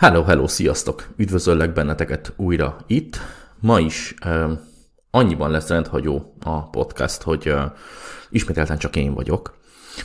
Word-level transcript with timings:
Hello, 0.00 0.22
hello, 0.22 0.48
sziasztok! 0.48 1.08
Üdvözöllek 1.16 1.72
benneteket 1.72 2.32
újra 2.36 2.76
itt. 2.86 3.18
Ma 3.58 3.80
is 3.80 4.14
uh, 4.24 4.50
annyiban 5.10 5.50
lesz 5.50 5.68
rendhagyó 5.68 6.34
a 6.42 6.70
podcast, 6.70 7.22
hogy 7.22 7.48
uh, 7.48 7.62
ismételten 8.30 8.78
csak 8.78 8.96
én 8.96 9.14
vagyok. 9.14 9.58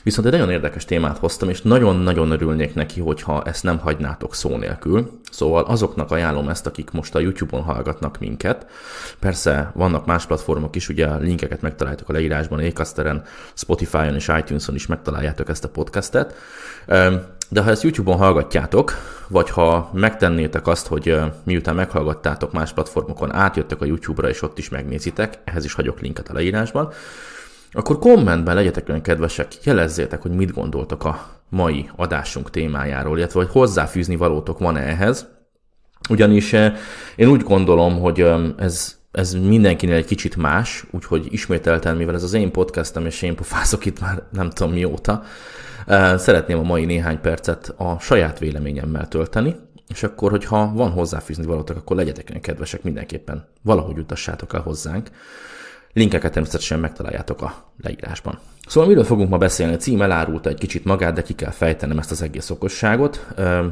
Viszont 0.03 0.27
egy 0.27 0.33
nagyon 0.33 0.49
érdekes 0.49 0.85
témát 0.85 1.17
hoztam, 1.17 1.49
és 1.49 1.61
nagyon-nagyon 1.61 2.31
örülnék 2.31 2.73
neki, 2.73 2.99
hogyha 2.99 3.43
ezt 3.43 3.63
nem 3.63 3.77
hagynátok 3.77 4.35
szó 4.35 4.57
nélkül. 4.57 5.19
Szóval 5.31 5.63
azoknak 5.63 6.11
ajánlom 6.11 6.49
ezt, 6.49 6.67
akik 6.67 6.91
most 6.91 7.15
a 7.15 7.19
YouTube-on 7.19 7.63
hallgatnak 7.63 8.19
minket. 8.19 8.65
Persze 9.19 9.71
vannak 9.75 10.05
más 10.05 10.25
platformok 10.25 10.75
is, 10.75 10.89
ugye 10.89 11.15
linkeket 11.15 11.61
megtaláljátok 11.61 12.09
a 12.09 12.13
leírásban, 12.13 12.59
Acasteren, 12.59 13.23
Spotify-on 13.53 14.15
és 14.15 14.31
iTunes-on 14.39 14.75
is 14.75 14.87
megtaláljátok 14.87 15.49
ezt 15.49 15.63
a 15.63 15.69
podcastet. 15.69 16.33
De 17.49 17.61
ha 17.61 17.69
ezt 17.69 17.83
YouTube-on 17.83 18.17
hallgatjátok, 18.17 18.93
vagy 19.27 19.49
ha 19.49 19.89
megtennétek 19.93 20.67
azt, 20.67 20.87
hogy 20.87 21.19
miután 21.43 21.75
meghallgattátok 21.75 22.51
más 22.51 22.73
platformokon, 22.73 23.33
átjöttek 23.33 23.81
a 23.81 23.85
YouTube-ra, 23.85 24.29
és 24.29 24.41
ott 24.41 24.57
is 24.57 24.69
megnézitek, 24.69 25.39
ehhez 25.43 25.65
is 25.65 25.73
hagyok 25.73 25.99
linket 25.99 26.29
a 26.29 26.33
leírásban, 26.33 26.91
akkor 27.71 27.99
kommentben 27.99 28.55
legyetek 28.55 28.89
olyan 28.89 29.01
kedvesek, 29.01 29.63
jelezzétek, 29.63 30.21
hogy 30.21 30.31
mit 30.31 30.53
gondoltok 30.53 31.05
a 31.05 31.27
mai 31.49 31.89
adásunk 31.95 32.49
témájáról, 32.49 33.17
illetve 33.17 33.39
hogy 33.39 33.49
hozzáfűzni 33.51 34.15
valótok 34.15 34.59
van-e 34.59 34.81
ehhez. 34.81 35.27
Ugyanis 36.09 36.51
én 37.15 37.27
úgy 37.27 37.41
gondolom, 37.41 37.99
hogy 37.99 38.25
ez, 38.57 38.95
ez 39.11 39.33
mindenkinél 39.33 39.95
egy 39.95 40.05
kicsit 40.05 40.35
más, 40.35 40.85
úgyhogy 40.91 41.27
ismételten, 41.29 41.95
mivel 41.95 42.15
ez 42.15 42.23
az 42.23 42.33
én 42.33 42.51
podcastem, 42.51 43.05
és 43.05 43.21
én 43.21 43.35
pofázok 43.35 43.85
itt 43.85 43.99
már 43.99 44.23
nem 44.31 44.49
tudom 44.49 44.73
mióta, 44.73 45.23
Szeretném 46.17 46.59
a 46.59 46.63
mai 46.63 46.85
néhány 46.85 47.21
percet 47.21 47.73
a 47.77 47.99
saját 47.99 48.39
véleményemmel 48.39 49.07
tölteni, 49.07 49.55
és 49.87 50.03
akkor, 50.03 50.31
hogyha 50.31 50.71
van 50.73 50.91
hozzáfűzni 50.91 51.45
valótok, 51.45 51.77
akkor 51.77 51.95
legyetek 51.95 52.27
olyan 52.29 52.41
kedvesek 52.41 52.83
mindenképpen, 52.83 53.47
valahogy 53.61 53.97
utassátok 53.97 54.53
el 54.53 54.61
hozzánk. 54.61 55.09
Linkeket 55.93 56.31
természetesen 56.31 56.79
megtaláljátok 56.79 57.41
a 57.41 57.71
leírásban. 57.81 58.39
Szóval 58.67 58.89
miről 58.89 59.03
fogunk 59.03 59.29
ma 59.29 59.37
beszélni? 59.37 59.73
A 59.73 59.77
cím 59.77 60.01
elárulta 60.01 60.49
egy 60.49 60.57
kicsit 60.57 60.85
magát, 60.85 61.13
de 61.13 61.21
ki 61.21 61.33
kell 61.33 61.51
fejtenem 61.51 61.97
ezt 61.97 62.11
az 62.11 62.21
egész 62.21 62.49
okosságot. 62.49 63.27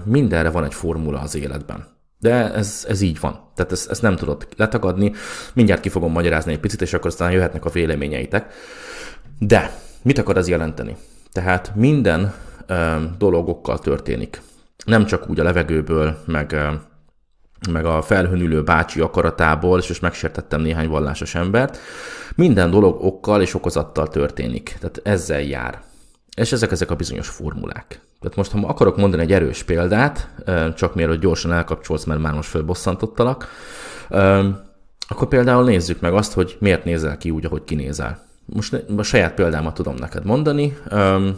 Mindenre 0.05 0.49
van 0.49 0.63
egy 0.63 0.73
formula 0.73 1.19
az 1.19 1.35
életben. 1.35 1.85
De 2.19 2.53
ez, 2.53 2.85
ez 2.89 3.01
így 3.01 3.19
van. 3.19 3.49
Tehát 3.55 3.71
ezt, 3.71 3.89
ezt 3.89 4.01
nem 4.01 4.15
tudod 4.15 4.47
letagadni. 4.57 5.11
Mindjárt 5.53 5.81
ki 5.81 5.89
fogom 5.89 6.11
magyarázni 6.11 6.51
egy 6.51 6.59
picit, 6.59 6.81
és 6.81 6.93
akkor 6.93 7.07
aztán 7.07 7.31
jöhetnek 7.31 7.65
a 7.65 7.69
véleményeitek. 7.69 8.53
De 9.39 9.71
mit 10.01 10.17
akar 10.17 10.37
ez 10.37 10.47
jelenteni? 10.47 10.95
Tehát 11.33 11.75
minden 11.75 12.33
dologokkal 13.17 13.79
történik. 13.79 14.41
Nem 14.85 15.05
csak 15.05 15.29
úgy 15.29 15.39
a 15.39 15.43
levegőből, 15.43 16.17
meg, 16.25 16.55
meg 17.71 17.85
a 17.85 18.01
felhőnülő 18.01 18.63
bácsi 18.63 18.99
akaratából, 18.99 19.79
és 19.79 19.87
most 19.87 20.01
megsértettem 20.01 20.61
néhány 20.61 20.87
vallásos 20.87 21.35
embert. 21.35 21.77
Minden 22.35 22.71
dolog 22.71 23.03
okkal 23.03 23.41
és 23.41 23.53
okozattal 23.53 24.07
történik. 24.07 24.75
Tehát 24.79 25.01
ezzel 25.03 25.41
jár. 25.41 25.81
És 26.35 26.51
ezek 26.51 26.71
ezek 26.71 26.91
a 26.91 26.95
bizonyos 26.95 27.27
formulák. 27.27 28.01
Tehát 28.19 28.37
most, 28.37 28.51
ha 28.51 28.67
akarok 28.67 28.97
mondani 28.97 29.21
egy 29.23 29.31
erős 29.31 29.63
példát, 29.63 30.29
csak 30.75 30.95
mielőtt 30.95 31.21
gyorsan 31.21 31.51
elkapcsolsz, 31.51 32.03
mert 32.03 32.21
már 32.21 32.33
most 32.33 32.49
fölbosszantottalak, 32.49 33.47
akkor 35.07 35.27
például 35.27 35.63
nézzük 35.63 36.01
meg 36.01 36.13
azt, 36.13 36.33
hogy 36.33 36.57
miért 36.59 36.83
nézel 36.83 37.17
ki 37.17 37.29
úgy, 37.29 37.45
ahogy 37.45 37.63
kinézel. 37.63 38.31
Most 38.45 38.85
a 38.97 39.03
saját 39.03 39.33
példámat 39.33 39.73
tudom 39.73 39.95
neked 39.95 40.25
mondani. 40.25 40.77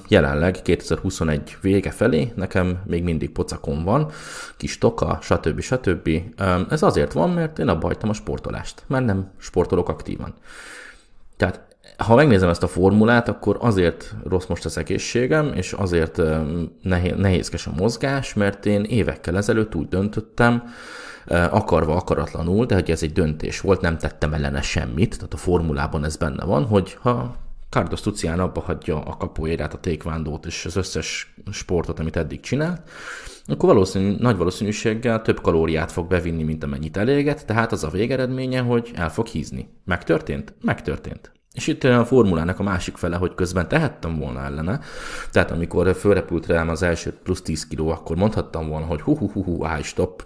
Jelenleg 0.08 0.61
2021 0.61 1.58
vége 1.62 1.92
felé 1.92 2.31
nekem 2.36 2.81
még 2.86 3.03
mindig 3.03 3.31
pocakom 3.31 3.84
van, 3.84 4.12
kis 4.58 4.78
toka, 4.78 5.17
stb. 5.22 5.62
stb. 5.62 6.09
Ez 6.70 6.84
azért 6.84 7.14
van, 7.14 7.30
mert 7.30 7.59
én 7.59 7.67
abba 7.67 7.88
hagytam 7.88 8.09
a 8.09 8.14
sportolást, 8.14 8.84
mert 8.88 9.06
nem 9.06 9.31
sportolok 9.38 9.89
aktívan. 9.89 10.34
Tehát 11.38 11.75
ha 11.97 12.16
megnézem 12.16 12.50
ezt 12.50 12.63
a 12.63 12.68
formulát, 12.68 13.30
akkor 13.30 13.57
azért 13.62 14.16
rossz 14.24 14.46
most 14.46 14.66
az 14.66 14.78
egészségem, 14.78 15.53
és 15.53 15.74
azért 15.74 16.22
nehézkes 17.18 17.68
a 17.68 17.72
mozgás, 17.78 18.34
mert 18.34 18.66
én 18.66 18.84
évekkel 18.84 19.38
ezelőtt 19.38 19.75
úgy 19.75 19.88
döntöttem, 19.88 20.63
akarva, 21.28 21.96
akaratlanul, 21.96 22.66
de 22.66 22.74
hogy 22.74 22.91
ez 22.91 23.03
egy 23.03 23.13
döntés 23.13 23.62
volt, 23.62 23.81
nem 23.81 23.97
tettem 23.97 24.34
ellene 24.34 24.62
semmit, 24.62 25.16
tehát 25.16 25.34
a 25.34 25.38
formulában 25.38 26.03
ez 26.03 26.18
benne 26.18 26.46
van, 26.46 26.66
hogy 26.66 26.97
ha 27.02 27.36
Cardos 27.69 28.02
Tucián 28.02 28.40
abba 28.40 28.62
hagyja 28.62 29.02
a 29.02 29.18
kapuérát, 29.18 29.74
a 29.74 29.80
tékvándót 29.80 30.46
és 30.46 30.66
az 30.66 30.75
összes 30.75 31.36
sportot, 31.52 32.00
amit 32.00 32.16
eddig 32.16 32.40
csinált, 32.40 32.81
akkor 33.47 33.69
valószínű, 33.69 34.16
nagy 34.19 34.38
valószínűséggel 34.38 35.22
több 35.22 35.41
kalóriát 35.41 35.91
fog 35.91 36.08
bevinni, 36.08 36.44
mint 36.44 36.63
amennyit 36.63 36.97
eléget, 36.97 37.46
tehát 37.46 37.72
az 37.72 37.84
a 37.84 37.90
végeredménye, 37.90 38.59
hogy 38.59 38.92
el 38.96 39.12
fog 39.12 39.28
hízni. 39.28 39.69
Megtörtént? 39.86 40.53
Megtörtént. 40.62 41.31
És 41.53 41.68
itt 41.68 41.84
a 41.84 42.06
formulának 42.06 42.59
a 42.59 42.63
másik 42.63 42.97
fele, 42.97 43.16
hogy 43.16 43.36
közben 43.36 43.68
tehettem 43.68 44.19
volna 44.19 44.44
ellene. 44.44 44.80
Tehát 45.31 45.52
amikor 45.52 45.96
fölrepült 45.96 46.46
rám 46.46 46.69
az 46.69 46.84
első 46.84 47.13
plusz 47.24 47.42
10 47.42 47.68
kiló, 47.68 47.90
akkor 47.90 48.16
mondhattam 48.16 48.68
volna, 48.68 48.86
hogy 48.86 49.02
hu 49.02 49.16
hu 49.16 49.28
hu 49.28 49.44
hu, 49.44 49.66
állj, 49.66 49.81
stop, 49.81 50.24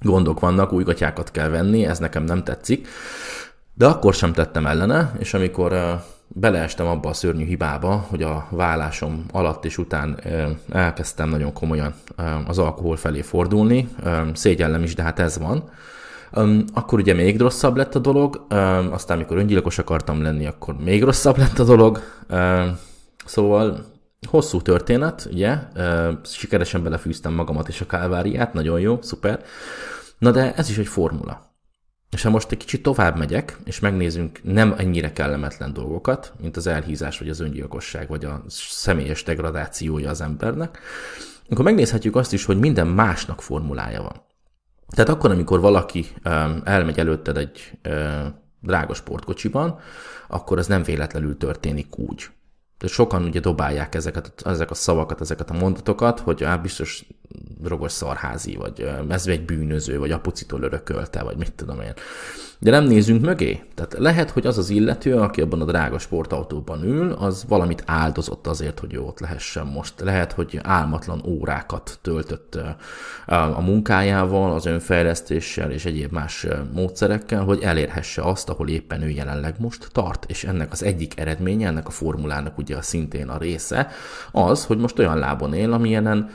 gondok 0.00 0.40
vannak, 0.40 0.72
új 0.72 0.82
gatyákat 0.82 1.30
kell 1.30 1.48
venni, 1.48 1.84
ez 1.84 1.98
nekem 1.98 2.24
nem 2.24 2.44
tetszik. 2.44 2.88
De 3.74 3.86
akkor 3.86 4.14
sem 4.14 4.32
tettem 4.32 4.66
ellene, 4.66 5.12
és 5.18 5.34
amikor 5.34 6.02
beleestem 6.28 6.86
abba 6.86 7.08
a 7.08 7.12
szörnyű 7.12 7.44
hibába, 7.44 8.06
hogy 8.08 8.22
a 8.22 8.46
vállásom 8.50 9.24
alatt 9.32 9.64
és 9.64 9.78
után 9.78 10.18
elkezdtem 10.72 11.28
nagyon 11.28 11.52
komolyan 11.52 11.94
az 12.46 12.58
alkohol 12.58 12.96
felé 12.96 13.20
fordulni, 13.20 13.88
szégyellem 14.32 14.82
is, 14.82 14.94
de 14.94 15.02
hát 15.02 15.18
ez 15.18 15.38
van, 15.38 15.70
akkor 16.72 16.98
ugye 16.98 17.14
még 17.14 17.40
rosszabb 17.40 17.76
lett 17.76 17.94
a 17.94 17.98
dolog, 17.98 18.46
aztán 18.90 19.16
amikor 19.16 19.36
öngyilkos 19.36 19.78
akartam 19.78 20.22
lenni, 20.22 20.46
akkor 20.46 20.76
még 20.76 21.02
rosszabb 21.02 21.38
lett 21.38 21.58
a 21.58 21.64
dolog, 21.64 22.00
szóval 23.24 23.84
Hosszú 24.26 24.60
történet, 24.62 25.28
ugye, 25.30 25.58
sikeresen 26.24 26.82
belefűztem 26.82 27.32
magamat 27.32 27.68
és 27.68 27.80
a 27.80 27.86
kálváriát, 27.86 28.52
nagyon 28.52 28.80
jó, 28.80 28.98
szuper. 29.02 29.44
Na 30.18 30.30
de 30.30 30.54
ez 30.54 30.68
is 30.68 30.78
egy 30.78 30.86
formula. 30.86 31.52
És 32.10 32.22
ha 32.22 32.30
most 32.30 32.50
egy 32.50 32.58
kicsit 32.58 32.82
tovább 32.82 33.18
megyek, 33.18 33.58
és 33.64 33.80
megnézzünk 33.80 34.40
nem 34.42 34.74
ennyire 34.78 35.12
kellemetlen 35.12 35.72
dolgokat, 35.72 36.32
mint 36.40 36.56
az 36.56 36.66
elhízás, 36.66 37.18
vagy 37.18 37.28
az 37.28 37.40
öngyilkosság, 37.40 38.08
vagy 38.08 38.24
a 38.24 38.42
személyes 38.48 39.22
degradációja 39.22 40.10
az 40.10 40.20
embernek, 40.20 40.78
akkor 41.50 41.64
megnézhetjük 41.64 42.16
azt 42.16 42.32
is, 42.32 42.44
hogy 42.44 42.58
minden 42.58 42.86
másnak 42.86 43.42
formulája 43.42 44.02
van. 44.02 44.22
Tehát 44.88 45.10
akkor, 45.10 45.30
amikor 45.30 45.60
valaki 45.60 46.06
elmegy 46.64 46.98
előtted 46.98 47.36
egy 47.36 47.78
drága 48.60 48.94
sportkocsiban, 48.94 49.78
akkor 50.28 50.58
az 50.58 50.66
nem 50.66 50.82
véletlenül 50.82 51.36
történik 51.36 51.98
úgy. 51.98 52.30
Tehát 52.78 52.94
sokan 52.94 53.24
ugye 53.24 53.40
dobálják 53.40 53.94
ezeket, 53.94 54.42
ezek 54.44 54.70
a 54.70 54.74
szavakat, 54.74 55.20
ezeket 55.20 55.50
a 55.50 55.54
mondatokat, 55.54 56.20
hogy 56.20 56.44
á, 56.44 56.56
biztos 56.56 57.06
drogos 57.60 57.92
szarházi, 57.92 58.56
vagy 58.56 58.90
ez 59.08 59.26
egy 59.26 59.44
bűnöző, 59.44 59.98
vagy 59.98 60.10
apucitól 60.10 60.62
örökölte, 60.62 61.22
vagy 61.22 61.36
mit 61.36 61.52
tudom 61.52 61.80
én. 61.80 61.92
De 62.58 62.70
nem 62.70 62.84
nézünk 62.84 63.24
mögé. 63.24 63.62
Tehát 63.74 63.94
lehet, 63.98 64.30
hogy 64.30 64.46
az 64.46 64.58
az 64.58 64.70
illető, 64.70 65.14
aki 65.14 65.40
abban 65.40 65.60
a 65.60 65.64
drága 65.64 65.98
sportautóban 65.98 66.84
ül, 66.84 67.12
az 67.12 67.44
valamit 67.48 67.82
áldozott 67.86 68.46
azért, 68.46 68.78
hogy 68.78 68.94
ő 68.94 69.00
ott 69.00 69.20
lehessen 69.20 69.66
most. 69.66 70.00
Lehet, 70.00 70.32
hogy 70.32 70.60
álmatlan 70.62 71.22
órákat 71.26 71.98
töltött 72.02 72.58
a 73.26 73.60
munkájával, 73.60 74.52
az 74.52 74.66
önfejlesztéssel 74.66 75.70
és 75.70 75.84
egyéb 75.84 76.12
más 76.12 76.46
módszerekkel, 76.72 77.44
hogy 77.44 77.62
elérhesse 77.62 78.22
azt, 78.22 78.48
ahol 78.48 78.68
éppen 78.68 79.02
ő 79.02 79.08
jelenleg 79.08 79.54
most 79.58 79.88
tart. 79.92 80.24
És 80.28 80.44
ennek 80.44 80.72
az 80.72 80.82
egyik 80.82 81.18
eredménye, 81.18 81.66
ennek 81.66 81.86
a 81.86 81.90
formulának 81.90 82.58
ugye 82.58 82.82
szintén 82.82 83.28
a 83.28 83.38
része, 83.38 83.90
az, 84.32 84.64
hogy 84.64 84.78
most 84.78 84.98
olyan 84.98 85.18
lábon 85.18 85.54
él, 85.54 85.72
amilyenen 85.72 86.30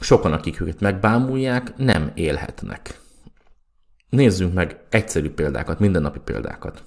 sokan, 0.00 0.32
akik 0.32 0.60
őket 0.60 0.80
megbámulják, 0.80 1.76
nem 1.76 2.10
élhetnek. 2.14 3.00
Nézzünk 4.08 4.54
meg 4.54 4.80
egyszerű 4.88 5.30
példákat, 5.30 5.78
mindennapi 5.78 6.18
példákat. 6.18 6.82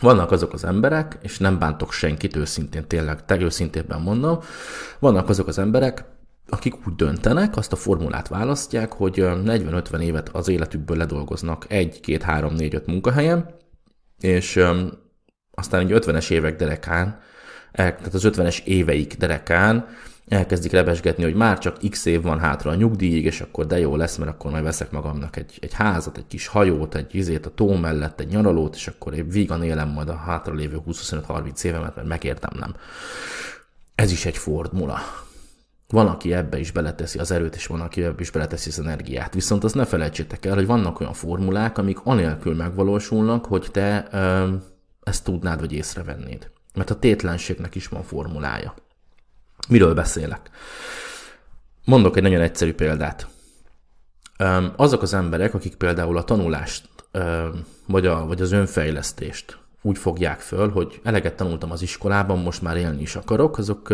Vannak 0.00 0.30
azok 0.30 0.52
az 0.52 0.64
emberek, 0.64 1.18
és 1.22 1.38
nem 1.38 1.58
bántok 1.58 1.92
senkit, 1.92 2.36
őszintén, 2.36 2.86
tényleg, 2.86 3.24
te 3.24 3.40
őszintében 3.40 4.00
mondom, 4.00 4.38
vannak 4.98 5.28
azok 5.28 5.46
az 5.46 5.58
emberek, 5.58 6.04
akik 6.48 6.86
úgy 6.86 6.94
döntenek, 6.94 7.56
azt 7.56 7.72
a 7.72 7.76
formulát 7.76 8.28
választják, 8.28 8.92
hogy 8.92 9.14
40-50 9.16 10.00
évet 10.00 10.28
az 10.28 10.48
életükből 10.48 10.96
ledolgoznak 10.96 11.64
egy, 11.68 12.00
két, 12.00 12.22
három, 12.22 12.54
négy, 12.54 12.74
öt 12.74 12.86
munkahelyen, 12.86 13.54
és 14.20 14.64
aztán 15.50 15.80
egy 15.80 15.92
50-es 15.92 16.30
évek 16.30 16.56
derekán, 16.56 17.20
tehát 17.72 18.14
az 18.14 18.28
50-es 18.28 18.64
éveik 18.64 19.16
derekán 19.16 19.86
elkezdik 20.30 20.72
rebesgetni, 20.72 21.22
hogy 21.22 21.34
már 21.34 21.58
csak 21.58 21.76
x 21.90 22.04
év 22.04 22.22
van 22.22 22.38
hátra 22.38 22.70
a 22.70 22.74
nyugdíjig, 22.74 23.24
és 23.24 23.40
akkor 23.40 23.66
de 23.66 23.78
jó 23.78 23.96
lesz, 23.96 24.16
mert 24.16 24.30
akkor 24.30 24.50
majd 24.50 24.64
veszek 24.64 24.90
magamnak 24.90 25.36
egy, 25.36 25.58
egy 25.60 25.72
házat, 25.72 26.16
egy 26.16 26.26
kis 26.26 26.46
hajót, 26.46 26.94
egy 26.94 27.10
vizét 27.10 27.46
a 27.46 27.54
tó 27.54 27.76
mellett, 27.76 28.20
egy 28.20 28.28
nyaralót, 28.28 28.74
és 28.74 28.88
akkor 28.88 29.14
én 29.14 29.28
vígan 29.28 29.62
élem 29.62 29.88
majd 29.88 30.08
a 30.08 30.14
hátralévő 30.14 30.80
20-25-30 30.86 31.64
évemet, 31.64 31.94
mert 31.94 32.08
megértem 32.08 32.50
nem. 32.58 32.74
Ez 33.94 34.12
is 34.12 34.26
egy 34.26 34.36
formula. 34.36 34.98
Van, 35.88 36.06
aki 36.06 36.32
ebbe 36.32 36.58
is 36.58 36.70
beleteszi 36.70 37.18
az 37.18 37.30
erőt, 37.30 37.54
és 37.54 37.66
van, 37.66 37.80
aki 37.80 38.02
ebbe 38.02 38.20
is 38.20 38.30
beleteszi 38.30 38.68
az 38.68 38.78
energiát. 38.78 39.34
Viszont 39.34 39.64
azt 39.64 39.74
ne 39.74 39.84
felejtsétek 39.84 40.46
el, 40.46 40.54
hogy 40.54 40.66
vannak 40.66 41.00
olyan 41.00 41.12
formulák, 41.12 41.78
amik 41.78 41.98
anélkül 42.04 42.54
megvalósulnak, 42.54 43.44
hogy 43.44 43.68
te 43.72 44.08
ö, 44.12 44.48
ezt 45.02 45.24
tudnád, 45.24 45.60
vagy 45.60 45.72
észrevennéd. 45.72 46.50
Mert 46.74 46.90
a 46.90 46.98
tétlenségnek 46.98 47.74
is 47.74 47.88
van 47.88 48.02
formulája. 48.02 48.74
Miről 49.70 49.94
beszélek? 49.94 50.50
Mondok 51.84 52.16
egy 52.16 52.22
nagyon 52.22 52.40
egyszerű 52.40 52.74
példát. 52.74 53.26
Azok 54.76 55.02
az 55.02 55.14
emberek, 55.14 55.54
akik 55.54 55.74
például 55.74 56.16
a 56.16 56.24
tanulást, 56.24 56.88
vagy, 57.86 58.06
a, 58.06 58.26
vagy 58.26 58.40
az 58.40 58.52
önfejlesztést 58.52 59.58
úgy 59.82 59.98
fogják 59.98 60.40
föl, 60.40 60.70
hogy 60.70 61.00
eleget 61.02 61.36
tanultam 61.36 61.70
az 61.70 61.82
iskolában, 61.82 62.38
most 62.38 62.62
már 62.62 62.76
élni 62.76 63.00
is 63.00 63.16
akarok, 63.16 63.58
azok 63.58 63.88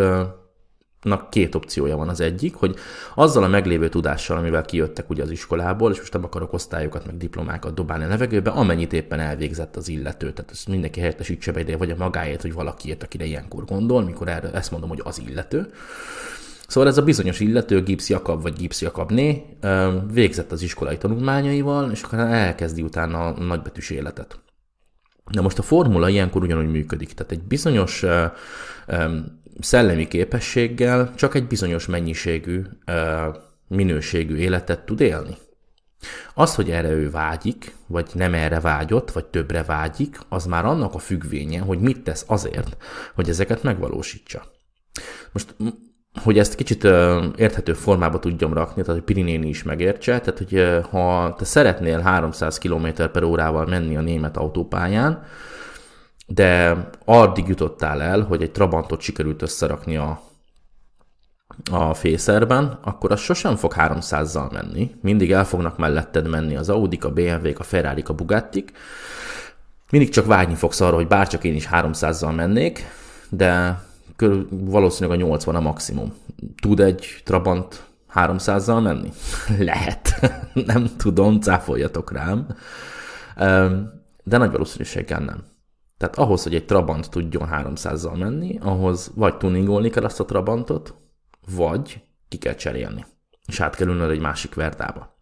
nak 1.07 1.31
két 1.31 1.55
opciója 1.55 1.97
van 1.97 2.09
az 2.09 2.21
egyik, 2.21 2.55
hogy 2.55 2.75
azzal 3.15 3.45
a 3.45 3.49
meglévő 3.49 3.89
tudással, 3.89 4.37
amivel 4.37 4.65
kijöttek 4.65 5.11
ugye 5.11 5.23
az 5.23 5.31
iskolából, 5.31 5.93
és 5.93 5.99
most 5.99 6.13
nem 6.13 6.25
akarok 6.25 6.53
osztályokat, 6.53 7.07
meg 7.07 7.17
diplomákat 7.17 7.75
dobálni 7.75 8.05
a 8.05 8.09
levegőbe, 8.09 8.51
amennyit 8.51 8.93
éppen 8.93 9.21
elvégzett 9.21 9.77
az 9.77 9.89
illető. 9.89 10.33
Tehát 10.33 10.51
ezt 10.51 10.69
mindenki 10.69 11.01
helyettesítse 11.01 11.53
be 11.53 11.61
ide, 11.61 11.77
vagy 11.77 11.91
a 11.91 11.97
magáért, 11.99 12.43
hogy 12.43 12.53
valakiért, 12.53 13.03
akire 13.03 13.25
ilyenkor 13.25 13.65
gondol, 13.65 14.03
mikor 14.03 14.29
erre 14.29 14.51
ezt 14.53 14.71
mondom, 14.71 14.89
hogy 14.89 15.01
az 15.05 15.23
illető. 15.29 15.71
Szóval 16.69 16.89
ez 16.89 16.99
a 16.99 17.03
bizonyos 17.03 17.41
illető, 17.41 17.83
Gibbs 17.83 18.09
Jakab 18.09 18.43
vagy 18.43 18.53
Gibbs 18.53 18.81
Jakabné 18.81 19.45
végzett 20.13 20.53
az 20.53 20.63
iskolai 20.63 20.99
tanulmányaival, 20.99 21.91
és 21.91 22.03
akkor 22.03 22.19
elkezdi 22.19 22.83
utána 22.83 23.27
a 23.27 23.41
nagybetűs 23.41 23.91
életet. 23.91 24.39
Na 25.31 25.43
most 25.43 25.59
a 25.59 25.63
formula 25.63 26.09
ilyenkor 26.09 26.43
ugyanúgy 26.43 26.71
működik. 26.71 27.13
Tehát 27.13 27.33
egy 27.33 27.43
bizonyos 27.43 28.05
szellemi 29.61 30.09
képességgel 30.09 31.13
csak 31.15 31.35
egy 31.35 31.47
bizonyos 31.47 31.87
mennyiségű, 31.87 32.63
minőségű 33.69 34.37
életet 34.37 34.85
tud 34.85 35.01
élni. 35.01 35.37
Az, 36.35 36.55
hogy 36.55 36.71
erre 36.71 36.91
ő 36.91 37.11
vágyik, 37.11 37.75
vagy 37.87 38.11
nem 38.15 38.35
erre 38.35 38.61
vágyott, 38.61 39.11
vagy 39.11 39.25
többre 39.25 39.63
vágyik, 39.63 40.19
az 40.29 40.45
már 40.45 40.65
annak 40.65 40.95
a 40.95 40.99
függvénye, 40.99 41.61
hogy 41.61 41.81
mit 41.81 42.01
tesz 42.01 42.25
azért, 42.27 42.77
hogy 43.15 43.29
ezeket 43.29 43.63
megvalósítsa. 43.63 44.53
Most, 45.33 45.55
hogy 46.23 46.39
ezt 46.39 46.55
kicsit 46.55 46.85
érthető 47.37 47.73
formába 47.73 48.19
tudjam 48.19 48.53
rakni, 48.53 48.83
tehát 48.83 48.97
hogy 48.97 49.15
Pirinéni 49.15 49.49
is 49.49 49.63
megértse, 49.63 50.21
tehát 50.21 50.39
hogy 50.39 50.85
ha 50.91 51.35
te 51.39 51.45
szeretnél 51.45 52.01
300 52.01 52.59
km 52.59 52.87
per 53.13 53.23
órával 53.23 53.67
menni 53.67 53.97
a 53.97 54.01
német 54.01 54.37
autópályán, 54.37 55.23
de 56.27 56.77
addig 57.05 57.49
jutottál 57.49 58.03
el, 58.03 58.21
hogy 58.21 58.43
egy 58.43 58.51
Trabantot 58.51 59.01
sikerült 59.01 59.43
összerakni 59.43 59.97
a, 59.97 60.21
a 61.71 61.95
fészerben, 61.95 62.79
akkor 62.83 63.13
az 63.13 63.21
sosem 63.21 63.57
fog 63.57 63.75
300-zal 63.77 64.53
menni. 64.53 64.95
Mindig 65.01 65.33
el 65.33 65.45
fognak 65.45 65.79
melletted 65.79 66.29
menni 66.29 66.57
az 66.57 66.69
Audi, 66.69 66.99
a 67.01 67.11
BMW, 67.11 67.49
a 67.59 67.63
ferrari 67.63 68.03
a 68.07 68.13
bugatti 68.13 68.65
Mindig 69.91 70.11
csak 70.11 70.27
vágyni 70.27 70.55
fogsz 70.55 70.81
arra, 70.81 70.95
hogy 70.95 71.07
bárcsak 71.07 71.45
én 71.45 71.55
is 71.55 71.69
300-zal 71.73 72.35
mennék, 72.35 72.85
de 73.29 73.81
körül, 74.17 74.49
valószínűleg 74.51 75.19
a 75.19 75.23
80 75.23 75.55
a 75.55 75.61
maximum. 75.61 76.15
Tud 76.63 76.81
egy 76.81 77.21
Trabant 77.25 77.87
300-zal 78.15 78.83
menni? 78.83 79.13
Lehet. 79.71 80.33
Nem 80.67 80.89
tudom, 80.97 81.41
cáfoljatok 81.41 82.13
rám. 82.13 82.47
De 84.25 84.37
nagy 84.37 84.51
valószínűséggel 84.51 85.21
nem. 85.21 85.45
Tehát 85.99 86.17
ahhoz, 86.17 86.43
hogy 86.43 86.55
egy 86.55 86.65
Trabant 86.65 87.11
tudjon 87.11 87.49
300-zal 87.53 88.19
menni, 88.19 88.59
ahhoz 88.63 89.11
vagy 89.15 89.37
tuningolni 89.37 89.91
kell 89.91 90.05
azt 90.05 90.21
a 90.21 90.25
Trabantot, 90.25 90.95
vagy 91.55 92.03
ki 92.29 92.37
kell 92.37 92.55
cserélni. 92.55 93.05
És 93.47 93.61
át 93.61 93.77
kell 93.77 93.89
ülnöd 93.89 94.11
egy 94.11 94.21
másik 94.21 94.55
verdába. 94.55 95.15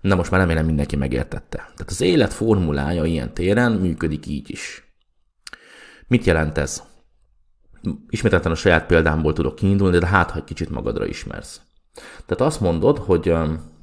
Na 0.00 0.14
most 0.14 0.30
már 0.30 0.40
remélem 0.40 0.66
mindenki 0.66 0.96
megértette. 0.96 1.56
Tehát 1.56 1.90
az 1.90 2.00
élet 2.00 2.32
formulája 2.32 3.04
ilyen 3.04 3.34
téren 3.34 3.72
működik 3.72 4.26
így 4.26 4.50
is. 4.50 4.94
Mit 6.06 6.24
jelent 6.24 6.58
ez? 6.58 6.82
Ismételten 8.08 8.52
a 8.52 8.54
saját 8.54 8.86
példámból 8.86 9.32
tudok 9.32 9.54
kiindulni, 9.54 9.98
de 9.98 10.06
hát, 10.06 10.30
ha 10.30 10.38
egy 10.38 10.44
kicsit 10.44 10.70
magadra 10.70 11.06
ismersz. 11.06 11.60
Tehát 12.26 12.52
azt 12.52 12.60
mondod, 12.60 12.98
hogy 12.98 13.34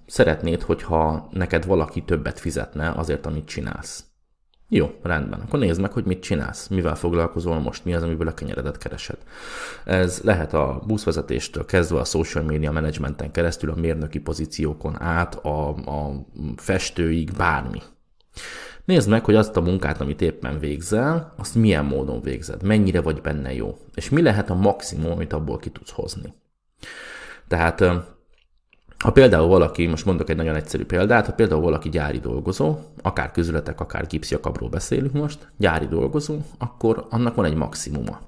szeretnéd, 0.05 0.61
hogyha 0.61 1.29
neked 1.31 1.65
valaki 1.65 2.03
többet 2.03 2.39
fizetne 2.39 2.91
azért, 2.91 3.25
amit 3.25 3.45
csinálsz. 3.45 4.03
Jó, 4.71 4.99
rendben. 5.03 5.39
Akkor 5.39 5.59
nézd 5.59 5.81
meg, 5.81 5.91
hogy 5.91 6.05
mit 6.05 6.21
csinálsz, 6.21 6.67
mivel 6.67 6.95
foglalkozol 6.95 7.59
most, 7.59 7.85
mi 7.85 7.93
az, 7.93 8.03
amiből 8.03 8.27
a 8.27 8.33
kenyeredet 8.33 8.77
keresed. 8.77 9.17
Ez 9.85 10.21
lehet 10.23 10.53
a 10.53 10.81
buszvezetéstől 10.87 11.65
kezdve 11.65 11.99
a 11.99 12.03
social 12.03 12.43
media 12.43 12.71
managementen 12.71 13.31
keresztül, 13.31 13.69
a 13.69 13.75
mérnöki 13.75 14.19
pozíciókon 14.19 15.01
át, 15.01 15.35
a, 15.35 15.69
a 15.69 16.25
festőig, 16.55 17.31
bármi. 17.31 17.81
Nézd 18.89 19.09
meg, 19.09 19.25
hogy 19.25 19.35
azt 19.35 19.57
a 19.57 19.61
munkát, 19.61 20.01
amit 20.01 20.21
éppen 20.21 20.59
végzel, 20.59 21.33
azt 21.37 21.55
milyen 21.55 21.85
módon 21.85 22.21
végzed, 22.21 22.63
mennyire 22.63 23.01
vagy 23.01 23.21
benne 23.21 23.53
jó, 23.53 23.77
és 23.93 24.09
mi 24.09 24.21
lehet 24.21 24.49
a 24.49 24.55
maximum, 24.55 25.11
amit 25.11 25.33
abból 25.33 25.57
ki 25.57 25.69
tudsz 25.69 25.91
hozni. 25.91 26.33
Tehát 27.47 27.79
ha 28.97 29.11
például 29.11 29.47
valaki, 29.47 29.85
most 29.85 30.05
mondok 30.05 30.29
egy 30.29 30.35
nagyon 30.35 30.55
egyszerű 30.55 30.85
példát, 30.85 31.25
ha 31.25 31.33
például 31.33 31.61
valaki 31.61 31.89
gyári 31.89 32.19
dolgozó, 32.19 32.77
akár 33.01 33.31
közületek, 33.31 33.79
akár 33.79 34.07
gipszjakabról 34.07 34.69
beszélünk 34.69 35.13
most, 35.13 35.47
gyári 35.57 35.87
dolgozó, 35.87 36.37
akkor 36.57 37.07
annak 37.09 37.35
van 37.35 37.45
egy 37.45 37.55
maximuma. 37.55 38.19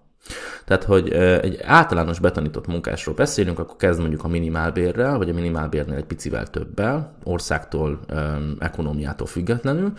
Tehát, 0.66 0.84
hogy 0.84 1.12
egy 1.12 1.60
általános 1.64 2.20
betanított 2.20 2.68
munkásról 2.68 3.16
beszélünk, 3.16 3.60
akkor 3.60 3.76
kezd 3.76 4.00
mondjuk 4.00 4.24
a 4.24 4.28
minimálbérrel, 4.28 5.18
vagy 5.18 5.30
a 5.30 5.34
minimálbérnél 5.34 5.96
egy 5.96 6.06
picivel 6.06 6.48
többel, 6.48 7.18
országtól, 7.24 8.00
ekonomiától 8.60 9.28
függetlenül, 9.28 9.94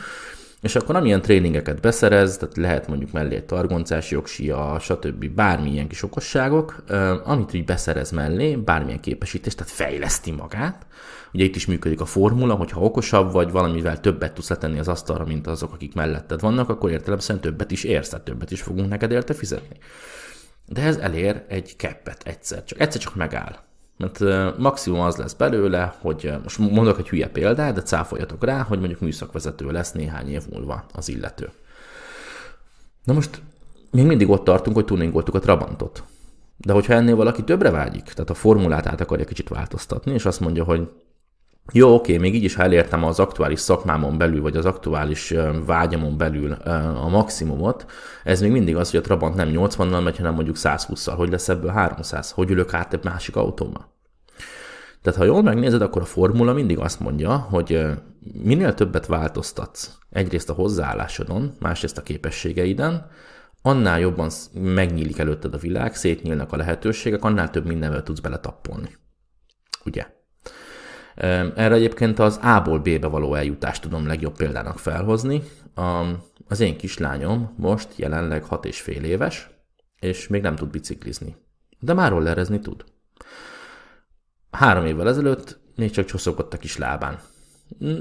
és 0.62 0.76
akkor 0.76 0.96
amilyen 0.96 1.22
tréningeket 1.22 1.80
beszerez, 1.80 2.36
tehát 2.36 2.56
lehet 2.56 2.88
mondjuk 2.88 3.12
mellé 3.12 3.34
egy 3.34 3.44
targoncás 3.44 4.10
jogsia, 4.10 4.78
stb. 4.80 5.26
bármilyen 5.26 5.88
kis 5.88 6.02
okosságok, 6.02 6.84
amit 7.24 7.52
így 7.54 7.64
beszerez 7.64 8.10
mellé, 8.10 8.56
bármilyen 8.56 9.00
képesítést, 9.00 9.56
tehát 9.56 9.72
fejleszti 9.72 10.30
magát. 10.30 10.86
Ugye 11.32 11.44
itt 11.44 11.56
is 11.56 11.66
működik 11.66 12.00
a 12.00 12.04
formula, 12.04 12.54
hogy 12.54 12.70
ha 12.70 12.80
okosabb 12.80 13.32
vagy, 13.32 13.50
valamivel 13.50 14.00
többet 14.00 14.32
tudsz 14.32 14.48
letenni 14.48 14.78
az 14.78 14.88
asztalra, 14.88 15.24
mint 15.24 15.46
azok, 15.46 15.72
akik 15.72 15.94
melletted 15.94 16.40
vannak, 16.40 16.68
akkor 16.68 16.90
értelemszerűen 16.90 17.44
többet 17.44 17.70
is 17.70 17.84
érsz, 17.84 18.08
tehát 18.08 18.24
többet 18.24 18.50
is 18.50 18.62
fogunk 18.62 18.88
neked 18.88 19.10
érte 19.10 19.34
fizetni. 19.34 19.76
De 20.66 20.82
ez 20.82 20.96
elér 20.96 21.44
egy 21.48 21.76
keppet 21.76 22.22
egyszer, 22.24 22.64
csak 22.64 22.80
egyszer 22.80 23.00
csak 23.00 23.14
megáll. 23.14 23.58
Mert 23.96 24.20
maximum 24.58 25.00
az 25.00 25.16
lesz 25.16 25.32
belőle, 25.32 25.94
hogy 26.00 26.32
most 26.42 26.58
mondok 26.58 26.98
egy 26.98 27.08
hülye 27.08 27.28
példát, 27.28 27.74
de 27.74 27.82
cáfoljatok 27.82 28.44
rá, 28.44 28.62
hogy 28.62 28.78
mondjuk 28.78 29.00
műszakvezető 29.00 29.70
lesz 29.70 29.92
néhány 29.92 30.28
év 30.28 30.42
múlva 30.50 30.84
az 30.94 31.08
illető. 31.08 31.50
Na 33.04 33.12
most 33.12 33.42
még 33.90 34.06
mindig 34.06 34.28
ott 34.28 34.44
tartunk, 34.44 34.76
hogy 34.76 34.84
tuningoltuk 34.84 35.34
a 35.34 35.38
Trabantot. 35.38 36.02
De 36.56 36.72
hogyha 36.72 36.92
ennél 36.92 37.16
valaki 37.16 37.44
többre 37.44 37.70
vágyik, 37.70 38.02
tehát 38.02 38.30
a 38.30 38.34
formulát 38.34 38.86
át 38.86 39.00
akarja 39.00 39.24
kicsit 39.24 39.48
változtatni, 39.48 40.12
és 40.12 40.24
azt 40.24 40.40
mondja, 40.40 40.64
hogy 40.64 40.88
jó, 41.72 41.94
oké, 41.94 42.18
még 42.18 42.34
így 42.34 42.44
is, 42.44 42.56
elértem 42.56 43.04
az 43.04 43.20
aktuális 43.20 43.60
szakmámon 43.60 44.18
belül, 44.18 44.42
vagy 44.42 44.56
az 44.56 44.64
aktuális 44.64 45.34
vágyamon 45.66 46.16
belül 46.16 46.52
a 46.52 47.08
maximumot, 47.08 47.86
ez 48.24 48.40
még 48.40 48.50
mindig 48.50 48.76
az, 48.76 48.90
hogy 48.90 49.00
a 49.00 49.02
Trabant 49.02 49.34
nem 49.34 49.48
80-nal 49.52 50.02
megy, 50.02 50.16
hanem 50.16 50.34
mondjuk 50.34 50.56
120-szal. 50.58 51.14
Hogy 51.16 51.30
lesz 51.30 51.48
ebből 51.48 51.70
300? 51.70 52.30
Hogy 52.30 52.50
ülök 52.50 52.74
át 52.74 52.92
egy 52.92 53.04
másik 53.04 53.36
autóba? 53.36 53.90
Tehát 55.02 55.18
ha 55.18 55.24
jól 55.24 55.42
megnézed, 55.42 55.82
akkor 55.82 56.02
a 56.02 56.04
formula 56.04 56.52
mindig 56.52 56.78
azt 56.78 57.00
mondja, 57.00 57.36
hogy 57.36 57.86
minél 58.42 58.74
többet 58.74 59.06
változtatsz 59.06 59.90
egyrészt 60.10 60.50
a 60.50 60.54
hozzáállásodon, 60.54 61.52
másrészt 61.58 61.98
a 61.98 62.02
képességeiden, 62.02 63.06
annál 63.62 64.00
jobban 64.00 64.30
megnyílik 64.52 65.18
előtted 65.18 65.54
a 65.54 65.58
világ, 65.58 65.94
szétnyílnak 65.94 66.52
a 66.52 66.56
lehetőségek, 66.56 67.24
annál 67.24 67.50
több 67.50 67.66
mindenvel 67.66 68.02
tudsz 68.02 68.20
beletappolni. 68.20 68.96
Ugye? 69.84 70.20
Erre 71.14 71.74
egyébként 71.74 72.18
az 72.18 72.38
A-ból 72.42 72.78
B-be 72.78 73.06
való 73.06 73.34
eljutást 73.34 73.82
tudom 73.82 74.06
legjobb 74.06 74.36
példának 74.36 74.78
felhozni. 74.78 75.42
Az 76.48 76.60
én 76.60 76.76
kislányom 76.76 77.54
most 77.56 77.88
jelenleg 77.96 78.44
6 78.44 78.64
és 78.64 78.80
fél 78.80 79.04
éves, 79.04 79.50
és 79.98 80.28
még 80.28 80.42
nem 80.42 80.56
tud 80.56 80.70
biciklizni. 80.70 81.36
De 81.78 81.92
már 81.92 82.10
rollerezni 82.10 82.60
tud. 82.60 82.84
Három 84.50 84.86
évvel 84.86 85.08
ezelőtt 85.08 85.60
még 85.76 85.90
csak 85.90 86.04
csoszogott 86.04 86.54
a 86.54 86.56
kis 86.56 86.76
lábán. 86.76 87.18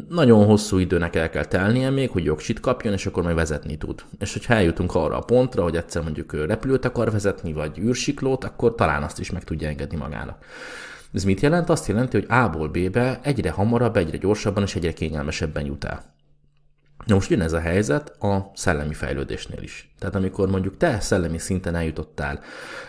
Nagyon 0.10 0.46
hosszú 0.46 0.78
időnek 0.78 1.16
el 1.16 1.30
kell 1.30 1.46
telnie 1.46 1.90
még, 1.90 2.10
hogy 2.10 2.24
jogsit 2.24 2.60
kapjon, 2.60 2.94
és 2.94 3.06
akkor 3.06 3.24
majd 3.24 3.36
vezetni 3.36 3.78
tud. 3.78 4.04
És 4.20 4.34
hogyha 4.34 4.54
eljutunk 4.54 4.96
arra 4.96 5.18
a 5.18 5.22
pontra, 5.22 5.64
hogy 5.64 5.76
egyszer 5.76 6.04
mondjuk 6.04 6.34
ő 6.34 6.46
repülőt 6.46 6.86
akar 6.86 7.12
vezetni, 7.12 7.54
vagy 7.54 7.80
űrsiklót, 7.80 8.44
akkor 8.44 8.76
talán 8.76 9.04
azt 9.04 9.20
is 9.20 9.32
meg 9.32 9.44
tudja 9.44 9.68
engedni 9.68 9.98
magának. 9.98 10.46
Ez 11.14 11.24
mit 11.24 11.40
jelent? 11.40 11.70
Azt 11.70 11.88
jelenti, 11.88 12.18
hogy 12.18 12.38
A-ból 12.38 12.68
B-be 12.68 13.20
egyre 13.24 13.52
hamarabb, 13.52 13.98
egyre 13.98 14.18
gyorsabban 14.18 14.64
és 14.64 14.76
egyre 14.76 14.94
kényelmesebben 14.94 15.66
jut 15.66 15.84
el. 15.84 16.14
Na 17.06 17.14
most 17.14 17.30
jön 17.30 17.42
ez 17.42 17.54
a 17.54 17.60
helyzet 17.60 18.10
a 18.24 18.52
szellemi 18.54 18.94
fejlődésnél 18.94 19.62
is. 19.62 19.94
Tehát 20.00 20.16
amikor 20.16 20.50
mondjuk 20.50 20.78
te 20.78 21.00
szellemi 21.00 21.38
szinten 21.38 21.76
eljutottál 21.76 22.40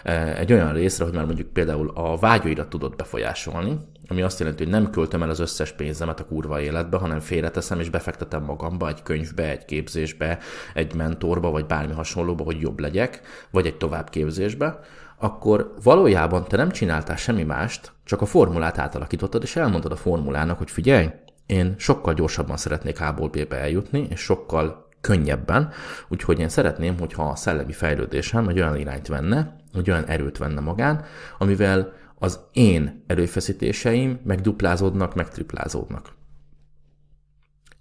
eh, 0.02 0.38
egy 0.38 0.52
olyan 0.52 0.73
részre, 0.73 1.05
hogy 1.05 1.14
már 1.14 1.25
mondjuk 1.25 1.49
például 1.49 1.91
a 1.95 2.17
vágyairat 2.17 2.69
tudod 2.69 2.97
befolyásolni, 2.97 3.79
ami 4.09 4.23
azt 4.23 4.38
jelenti, 4.38 4.62
hogy 4.62 4.73
nem 4.73 4.91
költöm 4.91 5.23
el 5.23 5.31
az 5.31 5.38
összes 5.38 5.73
pénzemet 5.73 6.21
a 6.21 6.25
kurva 6.25 6.61
életbe, 6.61 6.97
hanem 6.97 7.21
félreteszem 7.21 7.81
és 7.81 7.91
befektetem 7.91 8.43
magamba 8.43 8.88
egy 8.88 9.02
könyvbe, 9.02 9.50
egy 9.50 9.64
képzésbe, 9.64 10.38
egy 10.75 10.95
mentorba, 10.95 11.50
vagy 11.50 11.67
bármi 11.67 11.93
hasonlóba, 11.93 12.45
hogy 12.45 12.61
jobb 12.61 12.81
legyek, 12.81 13.21
vagy 13.50 13.67
egy 13.67 13.76
továbbképzésbe, 13.76 14.81
akkor 15.23 15.75
valójában 15.83 16.45
te 16.45 16.57
nem 16.57 16.71
csináltál 16.71 17.17
semmi 17.17 17.43
mást, 17.43 17.93
csak 18.05 18.21
a 18.21 18.26
formulát 18.26 18.79
átalakítottad, 18.79 19.43
és 19.43 19.57
elmondtad 19.57 19.93
a 19.93 19.97
formulának, 19.97 20.59
hogy 20.59 20.71
figyelj, 20.71 21.11
én 21.47 21.75
sokkal 21.79 22.14
gyorsabban 22.14 22.57
szeretnék 22.57 23.00
A-ból 23.00 23.29
B-be 23.29 23.57
eljutni, 23.57 24.07
és 24.11 24.21
sokkal 24.21 24.88
könnyebben, 25.00 25.71
úgyhogy 26.09 26.38
én 26.38 26.49
szeretném, 26.49 26.99
hogyha 26.99 27.29
a 27.29 27.37
szellemi 27.37 27.73
fejlődésem 27.73 28.49
egy 28.49 28.59
olyan 28.59 28.76
irányt 28.76 29.09
venne, 29.09 29.57
egy 29.75 29.91
olyan 29.91 30.05
erőt 30.05 30.38
venne 30.38 30.61
magán, 30.61 31.05
amivel 31.38 31.93
az 32.19 32.41
én 32.52 33.05
erőfeszítéseim 33.07 34.21
meg 34.25 34.41
duplázódnak, 34.41 35.14
meg 35.14 35.29
triplázódnak. 35.29 36.12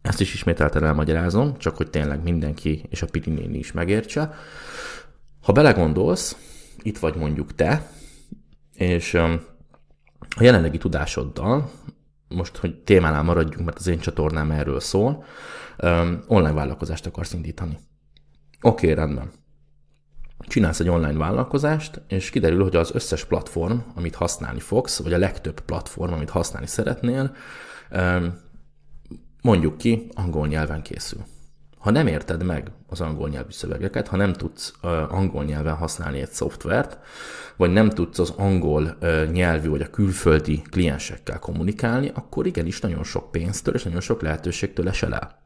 Ezt 0.01 0.21
is 0.21 0.33
ismételten 0.33 0.83
elmagyarázom, 0.83 1.57
csak 1.57 1.77
hogy 1.77 1.89
tényleg 1.89 2.23
mindenki 2.23 2.85
és 2.89 3.01
a 3.01 3.07
Pirinéni 3.11 3.57
is 3.57 3.71
megértse. 3.71 4.33
Ha 5.41 5.51
belegondolsz, 5.51 6.37
itt 6.83 6.97
vagy 6.97 7.15
mondjuk 7.15 7.55
te, 7.55 7.91
és 8.73 9.13
a 9.13 9.39
jelenlegi 10.39 10.77
tudásoddal, 10.77 11.71
most, 12.27 12.57
hogy 12.57 12.83
témánál 12.83 13.23
maradjunk, 13.23 13.65
mert 13.65 13.77
az 13.77 13.87
én 13.87 13.99
csatornám 13.99 14.51
erről 14.51 14.79
szól, 14.79 15.23
online 16.27 16.51
vállalkozást 16.53 17.05
akarsz 17.05 17.33
indítani. 17.33 17.79
Oké, 18.61 18.91
rendben. 18.91 19.31
Csinálsz 20.47 20.79
egy 20.79 20.89
online 20.89 21.17
vállalkozást, 21.17 22.01
és 22.07 22.29
kiderül, 22.29 22.63
hogy 22.63 22.75
az 22.75 22.91
összes 22.93 23.25
platform, 23.25 23.77
amit 23.95 24.15
használni 24.15 24.59
fogsz, 24.59 25.01
vagy 25.03 25.13
a 25.13 25.17
legtöbb 25.17 25.59
platform, 25.59 26.13
amit 26.13 26.29
használni 26.29 26.67
szeretnél, 26.67 27.35
mondjuk 29.41 29.77
ki, 29.77 30.07
angol 30.13 30.47
nyelven 30.47 30.81
készül. 30.81 31.25
Ha 31.81 31.91
nem 31.91 32.07
érted 32.07 32.43
meg 32.43 32.71
az 32.89 33.01
angol 33.01 33.29
nyelvű 33.29 33.51
szövegeket, 33.51 34.07
ha 34.07 34.17
nem 34.17 34.33
tudsz 34.33 34.73
angol 35.09 35.43
nyelven 35.43 35.75
használni 35.75 36.19
egy 36.19 36.29
szoftvert, 36.29 36.97
vagy 37.57 37.71
nem 37.71 37.89
tudsz 37.89 38.19
az 38.19 38.33
angol 38.37 38.97
nyelvű 39.31 39.69
vagy 39.69 39.81
a 39.81 39.89
külföldi 39.89 40.61
kliensekkel 40.69 41.39
kommunikálni, 41.39 42.11
akkor 42.13 42.45
igenis 42.45 42.79
nagyon 42.79 43.03
sok 43.03 43.31
pénztől 43.31 43.73
és 43.75 43.83
nagyon 43.83 44.01
sok 44.01 44.21
lehetőségtől 44.21 44.87
esel 44.87 45.13
el. 45.13 45.39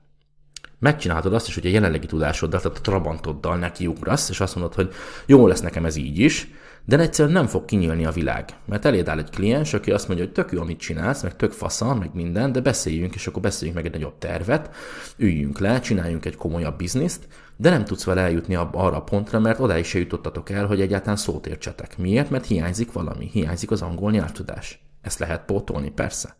Megcsinálhatod 0.80 1.34
azt 1.34 1.48
is, 1.48 1.54
hogy 1.54 1.65
a 1.65 1.70
jelenlegi 1.70 2.08
tudásoddal, 2.08 2.62
tehát 2.62 2.77
a 2.77 2.82
trabantoddal 2.82 3.58
nekiugrasz, 3.58 4.30
és 4.30 4.39
azt 4.39 4.56
mondod, 4.56 4.74
hogy 4.74 4.94
jó 5.25 5.48
lesz 5.48 5.62
nekem 5.62 5.86
ez 5.86 5.96
így 5.96 6.20
is, 6.20 6.48
de 6.86 7.00
egyszerűen 7.00 7.34
nem 7.34 7.48
fog 7.48 7.65
kinyílni 7.65 8.06
a 8.06 8.12
világ. 8.12 8.50
Mert 8.65 8.86
eléd 8.86 9.08
áll 9.08 9.18
egy 9.18 9.30
kliens, 9.30 9.74
aki 9.74 9.92
azt 9.92 10.08
mondja, 10.08 10.25
hogy 10.25 10.34
tök 10.34 10.51
jó, 10.51 10.62
amit 10.62 10.80
csinálsz, 10.80 11.24
meg 11.24 11.36
tök 11.36 11.51
fasza, 11.51 11.96
meg 11.96 12.10
minden, 12.13 12.51
de 12.51 12.62
beszéljünk, 12.62 13.15
és 13.15 13.27
akkor 13.27 13.42
beszéljünk 13.42 13.82
meg 13.82 13.86
egy 13.86 14.00
nagyobb 14.00 14.18
tervet, 14.18 14.75
üljünk 15.18 15.60
le, 15.60 15.80
csináljunk 15.80 16.25
egy 16.25 16.36
komolyabb 16.36 16.77
bizniszt, 16.77 17.27
de 17.58 17.70
nem 17.70 17.86
tudsz 17.86 18.04
vele 18.04 18.22
eljutni 18.22 18.56
arra 18.56 18.96
a 18.96 19.04
pontra, 19.04 19.39
mert 19.39 19.60
odáig 19.60 19.86
se 19.86 20.00
jutottatok 20.00 20.50
el, 20.50 20.65
hogy 20.65 20.82
egyáltalán 20.82 21.15
szót 21.15 21.48
értsetek. 21.48 21.98
Miért? 21.98 22.30
Mert 22.30 22.46
hiányzik 22.46 22.92
valami, 22.92 23.30
hiányzik 23.32 23.72
az 23.72 23.82
angol 23.82 24.12
nyelvtudás. 24.12 24.86
Ezt 25.01 25.20
lehet 25.20 25.46
pótolni, 25.46 25.89
persze. 25.89 26.36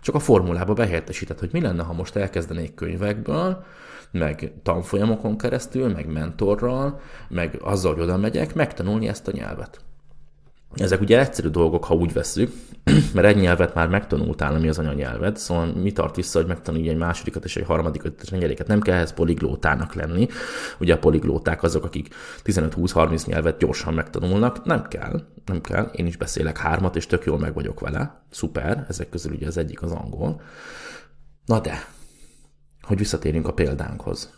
Csak 0.00 0.14
a 0.14 0.18
formulába 0.18 0.72
behelyettesített, 0.72 1.38
hogy 1.38 1.50
mi 1.52 1.60
lenne, 1.60 1.82
ha 1.82 1.92
most 1.92 2.16
elkezdenék 2.16 2.74
könyvekből, 2.74 3.64
meg 4.10 4.52
tanfolyamokon 4.62 5.38
keresztül, 5.38 5.88
meg 5.88 6.06
mentorral, 6.12 7.00
meg 7.28 7.58
azzal, 7.62 7.94
hogy 7.94 8.02
oda 8.02 8.16
megyek, 8.16 8.54
megtanulni 8.54 9.08
ezt 9.08 9.28
a 9.28 9.32
nyelvet. 9.32 9.80
Ezek 10.74 11.00
ugye 11.00 11.18
egyszerű 11.18 11.48
dolgok, 11.48 11.84
ha 11.84 11.94
úgy 11.94 12.12
veszük, 12.12 12.52
mert 13.14 13.26
egy 13.26 13.36
nyelvet 13.36 13.74
már 13.74 13.88
megtanultál, 13.88 14.54
ami 14.54 14.68
az 14.68 14.78
anyanyelved, 14.78 15.36
szóval 15.36 15.66
mi 15.66 15.92
tart 15.92 16.16
vissza, 16.16 16.38
hogy 16.38 16.48
megtanulj 16.48 16.88
egy 16.88 16.96
másodikat 16.96 17.44
és 17.44 17.56
egy 17.56 17.64
harmadikat 17.64 18.22
és 18.22 18.26
egy 18.26 18.32
negyediket. 18.32 18.66
Nem 18.66 18.80
kell 18.80 18.94
ehhez 18.94 19.12
poliglótának 19.12 19.94
lenni. 19.94 20.28
Ugye 20.78 20.94
a 20.94 20.98
poliglóták 20.98 21.62
azok, 21.62 21.84
akik 21.84 22.14
15-20-30 22.44 23.26
nyelvet 23.26 23.58
gyorsan 23.58 23.94
megtanulnak. 23.94 24.64
Nem 24.64 24.88
kell, 24.88 25.22
nem 25.44 25.60
kell. 25.60 25.90
Én 25.92 26.06
is 26.06 26.16
beszélek 26.16 26.58
hármat, 26.58 26.96
és 26.96 27.06
tök 27.06 27.24
jól 27.24 27.38
meg 27.38 27.54
vagyok 27.54 27.80
vele. 27.80 28.22
Szuper, 28.30 28.84
ezek 28.88 29.08
közül 29.08 29.32
ugye 29.32 29.46
az 29.46 29.56
egyik 29.56 29.82
az 29.82 29.92
angol. 29.92 30.40
Na 31.46 31.60
de, 31.60 31.88
hogy 32.82 32.98
visszatérjünk 32.98 33.48
a 33.48 33.52
példánkhoz. 33.52 34.34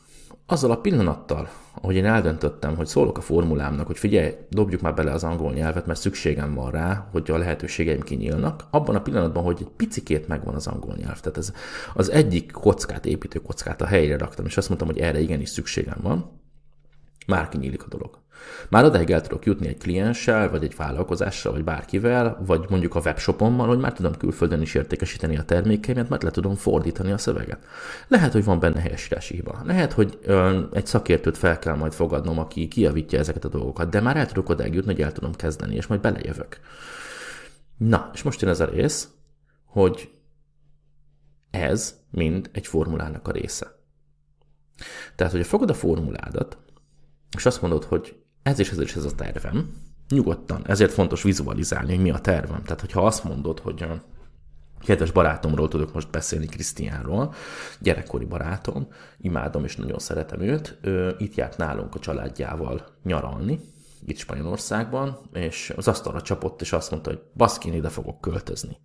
Azzal 0.51 0.71
a 0.71 0.81
pillanattal, 0.81 1.49
ahogy 1.81 1.95
én 1.95 2.05
eldöntöttem, 2.05 2.77
hogy 2.77 2.87
szólok 2.87 3.19
a 3.19 3.21
formulámnak, 3.21 3.87
hogy 3.87 3.99
figyelj, 3.99 4.35
dobjuk 4.49 4.81
már 4.81 4.95
bele 4.95 5.13
az 5.13 5.25
angol 5.25 5.53
nyelvet, 5.53 5.87
mert 5.87 6.01
szükségem 6.01 6.55
van 6.55 6.71
rá, 6.71 7.09
hogy 7.13 7.31
a 7.31 7.37
lehetőségeim 7.37 8.01
kinyílnak, 8.01 8.65
abban 8.71 8.95
a 8.95 9.03
pillanatban, 9.03 9.43
hogy 9.43 9.57
egy 9.61 9.71
picikét 9.77 10.29
megvan 10.29 10.55
az 10.55 10.67
angol 10.67 10.95
nyelv. 10.97 11.21
Tehát 11.21 11.39
ez 11.39 11.53
az 11.95 12.11
egyik 12.11 12.51
kockát, 12.51 13.07
építő 13.07 13.39
kockát 13.39 13.83
a 13.83 13.87
helyre 13.87 14.19
raktam, 14.19 14.45
és 14.47 14.57
azt 14.57 14.69
mondtam, 14.69 14.89
hogy 14.89 14.99
erre 14.99 15.21
igenis 15.21 15.49
szükségem 15.49 15.99
van, 16.03 16.31
már 17.29 17.49
kinyílik 17.49 17.85
a 17.85 17.89
dolog. 17.89 18.19
Már 18.69 18.85
odáig 18.85 19.11
el 19.11 19.21
tudok 19.21 19.47
jutni 19.47 19.69
egy 19.69 19.79
klienssel, 19.79 20.51
vagy 20.51 20.65
egy 20.65 20.77
vállalkozással, 20.77 21.53
vagy 21.53 21.65
bárkivel, 21.65 22.43
vagy 22.47 22.67
mondjuk 22.69 22.95
a 22.95 23.01
webshopommal, 23.01 23.67
hogy 23.67 23.79
már 23.79 23.93
tudom 23.93 24.17
külföldön 24.17 24.61
is 24.61 24.75
értékesíteni 24.75 25.37
a 25.37 25.43
termékeimet, 25.43 26.09
mert 26.09 26.23
le 26.23 26.31
tudom 26.31 26.55
fordítani 26.55 27.13
a 27.13 27.19
szöveget. 27.19 27.65
Lehet, 28.09 28.33
hogy 28.33 28.45
van 28.45 28.59
benne 28.59 28.81
helyesírási 28.81 29.35
hiba. 29.35 29.61
Lehet, 29.65 29.93
hogy 29.93 30.19
ö, 30.23 30.61
egy 30.73 30.87
szakértőt 30.87 31.39
fel 31.39 31.59
kell 31.59 31.75
majd 31.75 31.93
fogadnom, 31.93 32.39
aki 32.39 32.69
kijavítja 32.69 33.19
ezeket 33.19 33.45
a 33.45 33.49
dolgokat, 33.49 33.91
de 33.91 34.01
már 34.01 34.17
el 34.17 34.27
tudok 34.27 34.49
odáig 34.49 34.75
jutni, 34.75 34.93
hogy 34.93 35.03
el 35.03 35.13
tudom 35.13 35.35
kezdeni, 35.35 35.75
és 35.75 35.87
majd 35.87 36.01
belejövök. 36.01 36.61
Na, 37.77 38.11
és 38.15 38.23
most 38.23 38.41
jön 38.41 38.51
ez 38.51 38.61
a 38.61 38.65
rész, 38.65 39.09
hogy 39.65 40.11
ez 41.51 41.95
mind 42.11 42.51
egy 42.53 42.67
formulának 42.67 43.29
a 43.29 43.33
része. 43.33 43.77
Tehát, 45.17 45.33
hogy 45.33 45.47
fogod 45.47 45.71
a 45.71 45.75
formuládat, 45.75 46.59
és 47.37 47.47
azt 47.47 47.63
mondod, 47.63 47.85
hogy 47.85 48.17
ez 48.43 48.59
és 48.59 48.71
ez 48.71 48.79
és 48.79 48.95
ez 48.95 49.05
a 49.05 49.15
tervem, 49.15 49.73
nyugodtan, 50.09 50.67
ezért 50.67 50.93
fontos 50.93 51.23
vizualizálni, 51.23 51.95
hogy 51.95 52.03
mi 52.03 52.11
a 52.11 52.19
tervem. 52.19 52.63
Tehát, 52.63 52.81
hogyha 52.81 53.07
azt 53.07 53.25
mondod, 53.25 53.59
hogy 53.59 53.83
a 53.83 54.03
kedves 54.81 55.11
barátomról 55.11 55.69
tudok 55.69 55.93
most 55.95 56.11
beszélni, 56.11 56.47
Krisztiánról, 56.47 57.35
gyerekkori 57.81 58.25
barátom, 58.25 58.89
imádom 59.19 59.65
és 59.65 59.77
nagyon 59.77 59.99
szeretem 59.99 60.41
őt, 60.41 60.79
ő 60.81 61.15
itt 61.19 61.35
járt 61.35 61.57
nálunk 61.57 61.95
a 61.95 61.99
családjával 61.99 62.87
nyaralni, 63.03 63.61
itt 64.07 64.19
Spanyolországban, 64.19 65.19
és 65.33 65.73
az 65.77 65.89
asztalra 65.89 66.23
csapott, 66.23 66.61
és 66.61 66.73
azt 66.73 66.91
mondta, 66.91 67.11
hogy 67.11 67.21
baszkin, 67.35 67.73
ide 67.73 67.89
fogok 67.89 68.21
költözni. 68.21 68.77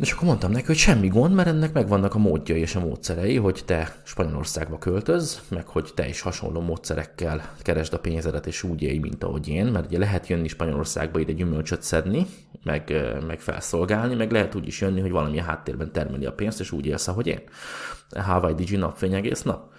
És 0.00 0.12
akkor 0.12 0.26
mondtam 0.26 0.50
neki, 0.50 0.66
hogy 0.66 0.76
semmi 0.76 1.08
gond, 1.08 1.34
mert 1.34 1.48
ennek 1.48 1.72
megvannak 1.72 2.14
a 2.14 2.18
módjai 2.18 2.60
és 2.60 2.74
a 2.74 2.80
módszerei, 2.80 3.36
hogy 3.36 3.62
te 3.64 3.96
Spanyolországba 4.02 4.78
költöz, 4.78 5.42
meg 5.48 5.66
hogy 5.66 5.90
te 5.94 6.08
is 6.08 6.20
hasonló 6.20 6.60
módszerekkel 6.60 7.54
keresd 7.62 7.94
a 7.94 7.98
pénzedet, 7.98 8.46
és 8.46 8.62
úgy 8.62 8.82
élj, 8.82 8.98
mint 8.98 9.24
ahogy 9.24 9.48
én, 9.48 9.66
mert 9.66 9.86
ugye 9.86 9.98
lehet 9.98 10.26
jönni 10.28 10.48
Spanyolországba 10.48 11.18
ide 11.18 11.32
gyümölcsöt 11.32 11.82
szedni, 11.82 12.26
meg, 12.64 12.92
meg 13.26 13.40
felszolgálni, 13.40 14.14
meg 14.14 14.32
lehet 14.32 14.54
úgy 14.54 14.66
is 14.66 14.80
jönni, 14.80 15.00
hogy 15.00 15.10
valami 15.10 15.38
a 15.38 15.42
háttérben 15.42 15.92
termeli 15.92 16.26
a 16.26 16.32
pénzt, 16.32 16.60
és 16.60 16.72
úgy 16.72 16.86
élsz, 16.86 17.08
ahogy 17.08 17.26
én. 17.26 17.40
Hawaii 18.16 18.54
Digi 18.54 18.76
napfény 18.76 19.14
egész 19.14 19.42
nap. 19.42 19.72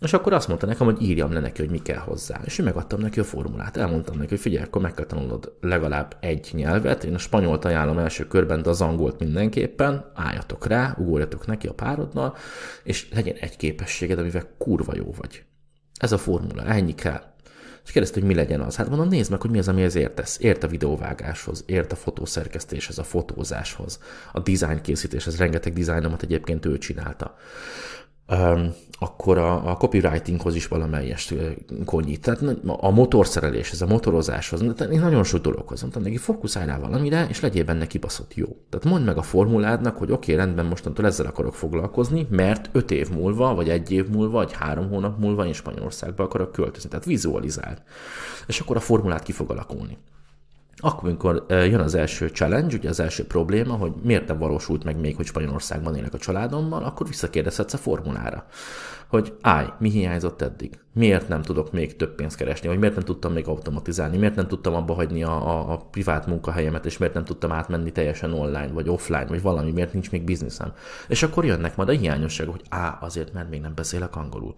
És 0.00 0.12
akkor 0.12 0.32
azt 0.32 0.48
mondta 0.48 0.66
nekem, 0.66 0.86
hogy 0.86 1.02
írjam 1.02 1.32
le 1.32 1.40
neki, 1.40 1.60
hogy 1.60 1.70
mi 1.70 1.82
kell 1.82 1.98
hozzá. 1.98 2.40
És 2.44 2.58
én 2.58 2.64
megadtam 2.64 3.00
neki 3.00 3.20
a 3.20 3.24
formulát. 3.24 3.76
Elmondtam 3.76 4.16
neki, 4.16 4.28
hogy 4.28 4.40
figyelj, 4.40 4.64
akkor 4.64 4.82
meg 4.82 4.94
kell 4.94 5.04
tanulnod 5.04 5.52
legalább 5.60 6.16
egy 6.20 6.50
nyelvet. 6.52 7.04
Én 7.04 7.14
a 7.14 7.18
spanyolt 7.18 7.64
ajánlom 7.64 7.98
első 7.98 8.26
körben, 8.26 8.62
de 8.62 8.68
az 8.68 8.80
angolt 8.80 9.18
mindenképpen. 9.18 10.10
Álljatok 10.14 10.66
rá, 10.66 10.96
ugorjatok 10.98 11.46
neki 11.46 11.66
a 11.66 11.72
párodnal, 11.72 12.36
és 12.82 13.08
legyen 13.14 13.36
egy 13.40 13.56
képességed, 13.56 14.18
amivel 14.18 14.54
kurva 14.58 14.94
jó 14.96 15.14
vagy. 15.16 15.44
Ez 15.98 16.12
a 16.12 16.18
formula, 16.18 16.64
ennyi 16.64 16.94
kell. 16.94 17.22
És 17.84 17.90
kérdezte, 17.90 18.20
hogy 18.20 18.28
mi 18.28 18.34
legyen 18.34 18.60
az. 18.60 18.76
Hát 18.76 18.88
mondom, 18.88 19.08
nézd 19.08 19.30
meg, 19.30 19.40
hogy 19.40 19.50
mi 19.50 19.58
az, 19.58 19.68
amihez 19.68 19.94
értesz. 19.94 20.38
Ért 20.40 20.64
a 20.64 20.68
videóvágáshoz, 20.68 21.64
ért 21.66 21.92
a 21.92 21.96
fotószerkesztéshez, 21.96 22.98
a 22.98 23.02
fotózáshoz, 23.02 23.98
a 24.32 24.40
design 24.40 24.80
készítéshez. 24.80 25.38
Rengeteg 25.38 25.72
dizájnomat 25.72 26.22
egyébként 26.22 26.66
ő 26.66 26.78
csinálta 26.78 27.36
akkor 29.02 29.38
a, 29.38 29.70
a 29.70 29.76
copywritinghoz 29.76 30.54
is 30.54 30.68
valamelyest 30.68 31.34
konyít. 31.84 32.20
Tehát 32.20 32.56
a 32.66 32.90
motorszereléshez, 32.90 33.82
a 33.82 33.86
motorozáshoz, 33.86 34.60
tehát 34.76 34.92
én 34.92 35.00
nagyon 35.00 35.24
sok 35.24 35.40
dologhoz 35.40 35.80
mondtam 35.80 36.02
neki, 36.02 36.16
fókuszáljál 36.16 36.80
valamire, 36.80 37.26
és 37.28 37.40
legyél 37.40 37.64
benne 37.64 37.86
kibaszott 37.86 38.34
jó. 38.34 38.46
Tehát 38.68 38.86
mondd 38.86 39.04
meg 39.04 39.16
a 39.16 39.22
formuládnak, 39.22 39.96
hogy 39.96 40.12
oké, 40.12 40.32
okay, 40.32 40.44
rendben, 40.44 40.66
mostantól 40.66 41.06
ezzel 41.06 41.26
akarok 41.26 41.54
foglalkozni, 41.54 42.26
mert 42.30 42.68
öt 42.72 42.90
év 42.90 43.10
múlva, 43.10 43.54
vagy 43.54 43.68
egy 43.68 43.90
év 43.90 44.08
múlva, 44.08 44.32
vagy 44.32 44.52
három 44.52 44.88
hónap 44.88 45.18
múlva 45.18 45.46
én 45.46 45.52
Spanyolországba 45.52 46.24
akarok 46.24 46.52
költözni. 46.52 46.88
Tehát 46.88 47.04
vizualizáld. 47.04 47.82
És 48.46 48.60
akkor 48.60 48.76
a 48.76 48.80
formulát 48.80 49.22
ki 49.22 49.32
fog 49.32 49.50
alakulni. 49.50 49.98
Akkor, 50.80 51.08
amikor 51.08 51.44
jön 51.48 51.80
az 51.80 51.94
első 51.94 52.28
challenge, 52.28 52.76
ugye 52.76 52.88
az 52.88 53.00
első 53.00 53.26
probléma, 53.26 53.74
hogy 53.74 53.92
miért 54.02 54.28
nem 54.28 54.38
valósult 54.38 54.84
meg 54.84 55.00
még, 55.00 55.16
hogy 55.16 55.26
Spanyolországban 55.26 55.96
élek 55.96 56.14
a 56.14 56.18
családommal, 56.18 56.82
akkor 56.82 57.06
visszakérdezhetsz 57.06 57.72
a 57.72 57.78
formulára 57.78 58.46
hogy 59.10 59.36
állj, 59.40 59.66
mi 59.78 59.90
hiányzott 59.90 60.42
eddig? 60.42 60.78
Miért 60.92 61.28
nem 61.28 61.42
tudok 61.42 61.72
még 61.72 61.96
több 61.96 62.14
pénzt 62.14 62.36
keresni? 62.36 62.68
Vagy 62.68 62.78
miért 62.78 62.94
nem 62.94 63.04
tudtam 63.04 63.32
még 63.32 63.48
automatizálni? 63.48 64.16
Miért 64.16 64.34
nem 64.34 64.46
tudtam 64.46 64.74
abba 64.74 64.94
hagyni 64.94 65.22
a, 65.22 65.48
a, 65.48 65.72
a 65.72 65.76
privát 65.76 66.26
munkahelyemet, 66.26 66.86
és 66.86 66.98
miért 66.98 67.14
nem 67.14 67.24
tudtam 67.24 67.52
átmenni 67.52 67.92
teljesen 67.92 68.32
online, 68.32 68.72
vagy 68.72 68.88
offline, 68.88 69.26
vagy 69.26 69.42
valami, 69.42 69.70
miért 69.70 69.92
nincs 69.92 70.10
még 70.10 70.24
bizniszem? 70.24 70.72
És 71.08 71.22
akkor 71.22 71.44
jönnek 71.44 71.76
majd 71.76 71.88
a 71.88 71.92
hiányosságok, 71.92 72.54
hogy 72.54 72.78
A, 72.78 72.96
azért, 73.00 73.32
mert 73.32 73.50
még 73.50 73.60
nem 73.60 73.74
beszélek 73.74 74.16
angolul. 74.16 74.54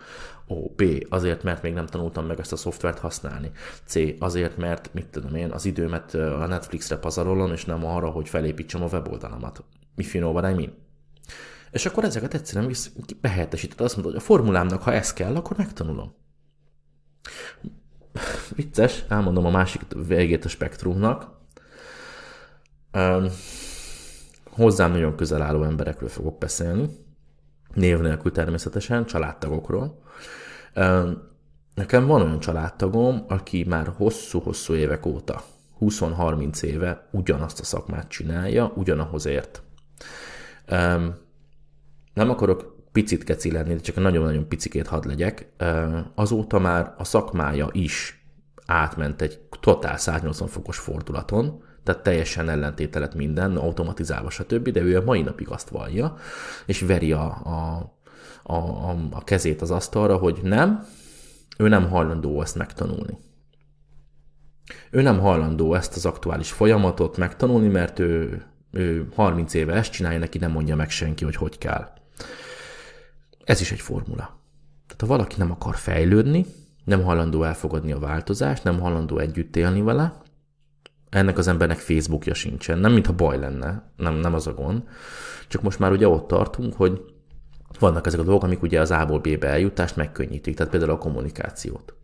Ó, 0.49 0.73
B, 0.77 0.83
azért, 1.09 1.43
mert 1.43 1.63
még 1.63 1.73
nem 1.73 1.87
tanultam 1.87 2.27
meg 2.27 2.41
ezt 2.41 2.53
a 2.53 2.57
szoftvert 2.57 2.99
használni. 2.99 3.51
C, 3.85 3.95
azért, 4.19 4.57
mert, 4.57 4.91
mit 4.95 5.07
tudom 5.07 5.35
én, 5.35 5.51
az 5.51 5.65
időmet 5.65 6.12
a 6.15 6.47
Netflixre 6.47 6.97
pazarolom, 6.97 7.53
és 7.53 7.65
nem 7.65 7.87
arra, 7.87 8.11
hogy 8.11 8.29
felépítsem 8.29 8.83
a 8.83 8.87
weboldalamat. 8.87 9.65
You 9.97 10.23
know 10.23 10.33
what 10.33 10.51
I 10.51 10.55
mean. 10.55 10.73
És 11.71 11.87
akkor 11.87 12.05
ezeket 12.05 12.35
egyszerűen 12.35 12.67
visz, 12.67 12.91
behelyettesíted. 13.21 13.81
Azt 13.81 13.95
mondod, 13.95 14.13
hogy 14.13 14.23
a 14.23 14.25
formulámnak, 14.25 14.83
ha 14.83 14.93
ez 14.93 15.13
kell, 15.13 15.37
akkor 15.37 15.57
megtanulom. 15.57 16.15
Vicces, 18.55 19.05
elmondom 19.09 19.47
a 19.47 19.51
másik 19.51 19.83
végét 20.07 20.45
a 20.45 20.49
spektrumnak. 20.49 21.31
Um, 22.93 23.27
hozzám 24.51 24.91
nagyon 24.93 25.17
közel 25.17 25.43
álló 25.43 25.63
emberekről 25.63 26.09
fogok 26.09 26.39
beszélni, 26.39 26.89
név 27.75 28.01
nélkül 28.01 28.33
természetesen, 28.33 29.07
családtagokról. 29.07 30.03
Um, 30.75 31.23
nekem 31.75 32.07
van 32.07 32.23
olyan 32.23 32.41
családtagom, 32.41 33.25
aki 33.29 33.65
már 33.65 33.93
hosszú-hosszú 33.97 34.75
évek 34.75 35.07
óta, 35.07 35.43
20-30 35.83 36.63
éve 36.63 37.09
ugyanazt 37.11 37.61
a 37.61 37.65
szakmát 37.65 38.09
csinálja, 38.09 38.73
ugyanahoz 38.75 39.27
ért. 39.27 39.63
Nem 42.15 42.31
akarok 42.31 42.77
picit 42.93 43.25
keci 43.25 43.53
lenni, 43.53 43.75
de 43.75 43.81
csak 43.81 43.97
nagyon-nagyon 43.97 44.49
picikét 44.49 44.87
hadd 44.87 45.07
legyek, 45.07 45.53
azóta 46.15 46.59
már 46.59 46.95
a 46.99 47.05
szakmája 47.05 47.69
is 47.73 48.25
átment 48.67 49.23
egy 49.23 49.41
totál 49.61 49.97
180 49.97 50.49
fokos 50.49 50.79
fordulaton, 50.79 51.63
tehát 51.83 52.03
teljesen 52.03 52.49
ellentételet 52.49 53.15
minden, 53.15 53.57
automatizálva, 53.57 54.31
stb., 54.31 54.69
de 54.69 54.81
ő 54.81 54.97
a 54.97 55.05
mai 55.05 55.23
napig 55.23 55.49
azt 55.49 55.69
vallja, 55.69 56.17
és 56.67 56.81
veri 56.81 57.13
a, 57.13 57.25
a, 57.45 57.93
a, 58.43 58.91
a 59.11 59.25
kezét 59.25 59.63
az 59.63 59.71
asztalra, 59.71 60.17
hogy 60.17 60.39
nem, 60.43 60.87
ő 61.59 61.69
nem 61.69 61.89
hajlandó 61.89 62.43
ezt 62.43 62.57
megtanulni. 62.57 63.19
Ő 64.91 65.03
nem 65.03 65.19
hajlandó 65.19 65.75
ezt 65.75 65.97
az 65.97 66.07
aktuális 66.07 66.51
folyamatot 66.51 67.17
megtanulni, 67.17 67.69
mert 67.69 67.99
ő, 67.99 68.43
ő 68.71 69.09
30 69.15 69.55
éve 69.55 69.73
ezt 69.75 69.93
csinálja, 69.93 70.19
neki 70.19 70.39
nem 70.39 70.51
mondja 70.51 70.77
meg 70.77 70.91
senki, 70.91 71.25
hogy 71.25 71.37
hogy 71.37 71.59
kell. 71.59 71.89
Ez 73.45 73.61
is 73.61 73.73
egy 73.73 73.81
formula. 73.81 74.41
Tehát 74.87 75.01
ha 75.01 75.07
valaki 75.07 75.35
nem 75.39 75.51
akar 75.51 75.77
fejlődni, 75.77 76.47
nem 76.85 77.03
hajlandó 77.03 77.43
elfogadni 77.43 77.93
a 77.93 77.99
változást, 77.99 78.65
nem 78.65 78.81
hajlandó 78.81 79.19
együtt 79.19 79.57
élni 79.57 79.83
vele, 79.83 80.23
ennek 81.13 81.39
az 81.39 81.49
embernek 81.49 81.79
Facebookja 81.79 82.35
sincsen. 82.35 82.79
Nem 82.79 82.93
mintha 82.93 83.13
baj 83.13 83.39
lenne, 83.39 83.91
nem, 83.97 84.15
nem 84.15 84.35
az 84.35 84.47
a 84.47 84.55
gond. 84.55 84.83
Csak 85.49 85.63
most 85.63 85.79
már 85.79 85.93
ugye 85.93 86.09
ott 86.09 86.29
tartunk, 86.29 86.75
hogy 86.75 87.01
vannak 87.79 88.07
ezek 88.07 88.21
a 88.21 88.23
dolgok, 88.23 88.43
amik 88.43 88.63
ugye 88.63 88.81
az 88.81 88.91
A-ból 88.91 89.19
B-be 89.19 89.49
eljutást 89.49 89.97
megkönnyítik, 89.97 90.57
tehát 90.57 90.73
például 90.73 90.93
a 90.93 90.99
kommunikációt. 90.99 91.95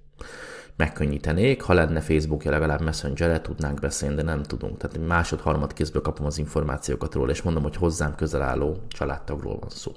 Megkönnyítenék, 0.78 1.62
ha 1.62 1.72
lenne 1.72 2.00
Facebookja, 2.00 2.50
legalább 2.50 2.80
Messenger-e 2.80 3.40
tudnánk 3.40 3.80
beszélni, 3.80 4.14
de 4.14 4.22
nem 4.22 4.42
tudunk. 4.42 4.76
Tehát 4.76 5.06
másod-harmad 5.06 5.72
kézből 5.72 6.02
kapom 6.02 6.26
az 6.26 6.38
információkat 6.38 7.14
róla, 7.14 7.30
és 7.30 7.42
mondom, 7.42 7.62
hogy 7.62 7.76
hozzám 7.76 8.14
közel 8.14 8.42
álló 8.42 8.76
családtagról 8.88 9.58
van 9.58 9.68
szó. 9.68 9.92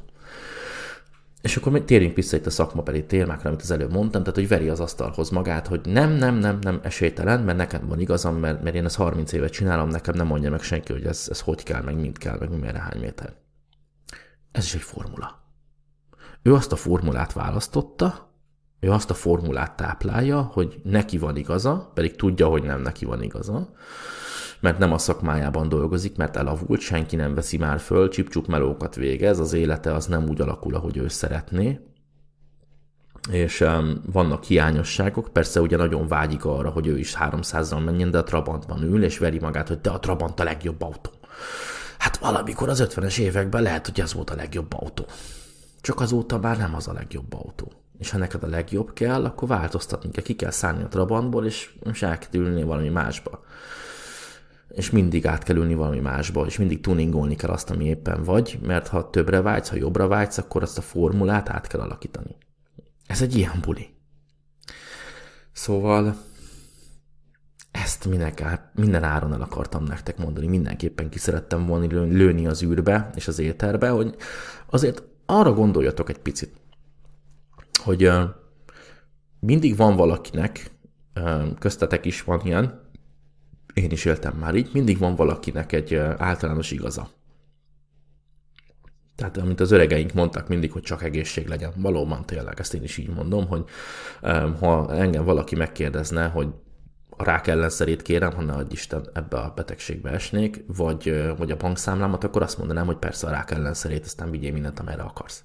És 1.41 1.57
akkor 1.57 1.81
térjünk 1.81 2.15
vissza 2.15 2.37
itt 2.37 2.45
a 2.45 2.49
szakmabeli 2.49 3.05
témákra, 3.05 3.49
amit 3.49 3.61
az 3.61 3.71
előbb 3.71 3.91
mondtam, 3.91 4.21
tehát 4.21 4.37
hogy 4.37 4.47
veri 4.47 4.69
az 4.69 4.79
asztalhoz 4.79 5.29
magát, 5.29 5.67
hogy 5.67 5.81
nem, 5.83 6.11
nem, 6.11 6.35
nem, 6.35 6.57
nem, 6.61 6.79
esélytelen, 6.83 7.41
mert 7.41 7.57
nekem 7.57 7.87
van 7.87 7.99
igazam, 7.99 8.35
mert, 8.35 8.63
mert 8.63 8.75
én 8.75 8.85
ezt 8.85 8.95
30 8.95 9.31
évet 9.31 9.51
csinálom, 9.51 9.89
nekem 9.89 10.15
nem 10.15 10.27
mondja 10.27 10.49
meg 10.49 10.61
senki, 10.61 10.91
hogy 10.91 11.05
ez, 11.05 11.27
ez 11.29 11.39
hogy 11.39 11.63
kell, 11.63 11.81
meg 11.81 11.95
mint 11.95 12.17
kell, 12.17 12.37
meg 12.39 12.59
mi 12.59 12.67
hány 12.67 12.99
méter. 12.99 13.33
Ez 14.51 14.63
is 14.63 14.73
egy 14.73 14.81
formula. 14.81 15.41
Ő 16.41 16.53
azt 16.53 16.71
a 16.71 16.75
formulát 16.75 17.33
választotta, 17.33 18.30
ő 18.81 18.91
azt 18.91 19.09
a 19.09 19.13
formulát 19.13 19.75
táplálja, 19.75 20.41
hogy 20.41 20.79
neki 20.83 21.17
van 21.17 21.35
igaza, 21.35 21.91
pedig 21.93 22.15
tudja, 22.15 22.47
hogy 22.47 22.63
nem 22.63 22.81
neki 22.81 23.05
van 23.05 23.23
igaza, 23.23 23.69
mert 24.59 24.77
nem 24.77 24.93
a 24.93 24.97
szakmájában 24.97 25.69
dolgozik, 25.69 26.17
mert 26.17 26.35
elavult, 26.35 26.79
senki 26.79 27.15
nem 27.15 27.33
veszi 27.33 27.57
már 27.57 27.79
föl, 27.79 28.09
csipcsup 28.09 28.47
melókat 28.47 28.95
végez, 28.95 29.39
az 29.39 29.53
élete 29.53 29.93
az 29.93 30.05
nem 30.05 30.29
úgy 30.29 30.41
alakul, 30.41 30.75
ahogy 30.75 30.97
ő 30.97 31.07
szeretné, 31.07 31.79
és 33.29 33.61
um, 33.61 34.01
vannak 34.11 34.43
hiányosságok, 34.43 35.29
persze 35.33 35.61
ugye 35.61 35.77
nagyon 35.77 36.07
vágyik 36.07 36.45
arra, 36.45 36.69
hogy 36.69 36.87
ő 36.87 36.97
is 36.97 37.15
300-zal 37.19 37.83
menjen, 37.83 38.11
de 38.11 38.17
a 38.17 38.23
Trabantban 38.23 38.83
ül, 38.83 39.03
és 39.03 39.17
veri 39.17 39.39
magát, 39.39 39.67
hogy 39.67 39.81
de 39.81 39.89
a 39.89 39.99
Trabant 39.99 40.39
a 40.39 40.43
legjobb 40.43 40.81
autó. 40.81 41.11
Hát 41.97 42.17
valamikor 42.17 42.69
az 42.69 42.87
50-es 42.89 43.17
években 43.19 43.61
lehet, 43.61 43.85
hogy 43.85 43.99
ez 43.99 44.13
volt 44.13 44.29
a 44.29 44.35
legjobb 44.35 44.73
autó. 44.73 45.05
Csak 45.81 45.99
azóta 45.99 46.37
már 46.37 46.57
nem 46.57 46.75
az 46.75 46.87
a 46.87 46.93
legjobb 46.93 47.33
autó. 47.33 47.80
És 48.01 48.09
ha 48.09 48.17
neked 48.17 48.43
a 48.43 48.47
legjobb 48.47 48.93
kell, 48.93 49.25
akkor 49.25 49.47
változtatni 49.47 50.11
kell, 50.11 50.23
ki 50.23 50.35
kell 50.35 50.51
szállni 50.51 50.83
a 50.83 50.87
Trabantból, 50.87 51.45
és, 51.45 51.73
és 51.91 52.01
el 52.01 52.17
kell 52.17 52.41
ülni 52.41 52.63
valami 52.63 52.89
másba 52.89 53.43
és 54.75 54.89
mindig 54.89 55.27
át 55.27 55.43
kell 55.43 55.55
ülni 55.55 55.73
valami 55.73 55.99
másba, 55.99 56.45
és 56.45 56.57
mindig 56.57 56.81
tuningolni 56.81 57.35
kell 57.35 57.49
azt, 57.49 57.69
ami 57.69 57.85
éppen 57.85 58.23
vagy, 58.23 58.59
mert 58.61 58.87
ha 58.87 59.09
többre 59.09 59.41
vágysz, 59.41 59.69
ha 59.69 59.75
jobbra 59.75 60.07
vágysz, 60.07 60.37
akkor 60.37 60.61
azt 60.61 60.77
a 60.77 60.81
formulát 60.81 61.49
át 61.49 61.67
kell 61.67 61.81
alakítani. 61.81 62.35
Ez 63.07 63.21
egy 63.21 63.35
ilyen 63.35 63.59
buli. 63.61 63.89
Szóval 65.51 66.15
ezt 67.71 68.05
minden, 68.05 68.33
minden 68.73 69.03
áron 69.03 69.33
el 69.33 69.41
akartam 69.41 69.83
nektek 69.83 70.17
mondani, 70.17 70.47
mindenképpen 70.47 71.09
ki 71.09 71.19
szerettem 71.19 71.65
volna 71.65 72.03
lőni 72.03 72.47
az 72.47 72.63
űrbe 72.63 73.09
és 73.15 73.27
az 73.27 73.39
éterbe, 73.39 73.89
hogy 73.89 74.15
azért 74.69 75.03
arra 75.25 75.53
gondoljatok 75.53 76.09
egy 76.09 76.19
picit, 76.19 76.60
hogy 77.83 78.11
mindig 79.39 79.75
van 79.75 79.95
valakinek, 79.95 80.71
köztetek 81.59 82.05
is 82.05 82.23
van 82.23 82.41
ilyen, 82.43 82.89
én 83.73 83.91
is 83.91 84.05
éltem 84.05 84.33
már 84.33 84.55
így, 84.55 84.69
mindig 84.73 84.97
van 84.97 85.15
valakinek 85.15 85.71
egy 85.71 85.95
általános 85.95 86.71
igaza. 86.71 87.09
Tehát, 89.15 89.37
amit 89.37 89.59
az 89.59 89.71
öregeink 89.71 90.13
mondtak 90.13 90.47
mindig, 90.47 90.71
hogy 90.71 90.81
csak 90.81 91.03
egészség 91.03 91.47
legyen. 91.47 91.73
Valóban 91.75 92.25
tényleg, 92.25 92.59
ezt 92.59 92.73
én 92.73 92.83
is 92.83 92.97
így 92.97 93.09
mondom, 93.09 93.47
hogy 93.47 93.63
ha 94.59 94.93
engem 94.95 95.23
valaki 95.23 95.55
megkérdezne, 95.55 96.27
hogy 96.27 96.47
a 97.09 97.23
rák 97.23 97.47
ellenszerét 97.47 98.01
kérem, 98.01 98.33
ha 98.33 98.41
ne 98.41 98.53
adj 98.53 98.73
Isten 98.73 99.09
ebbe 99.13 99.37
a 99.37 99.53
betegségbe 99.55 100.09
esnék, 100.09 100.63
vagy, 100.67 101.33
vagy 101.37 101.51
a 101.51 101.57
bankszámlámat, 101.57 102.23
akkor 102.23 102.41
azt 102.41 102.57
mondanám, 102.57 102.85
hogy 102.85 102.97
persze 102.97 103.27
a 103.27 103.29
rák 103.29 103.51
ellenszerét, 103.51 104.05
aztán 104.05 104.31
vigyél 104.31 104.51
mindent, 104.51 104.79
amelyre 104.79 105.01
akarsz. 105.01 105.43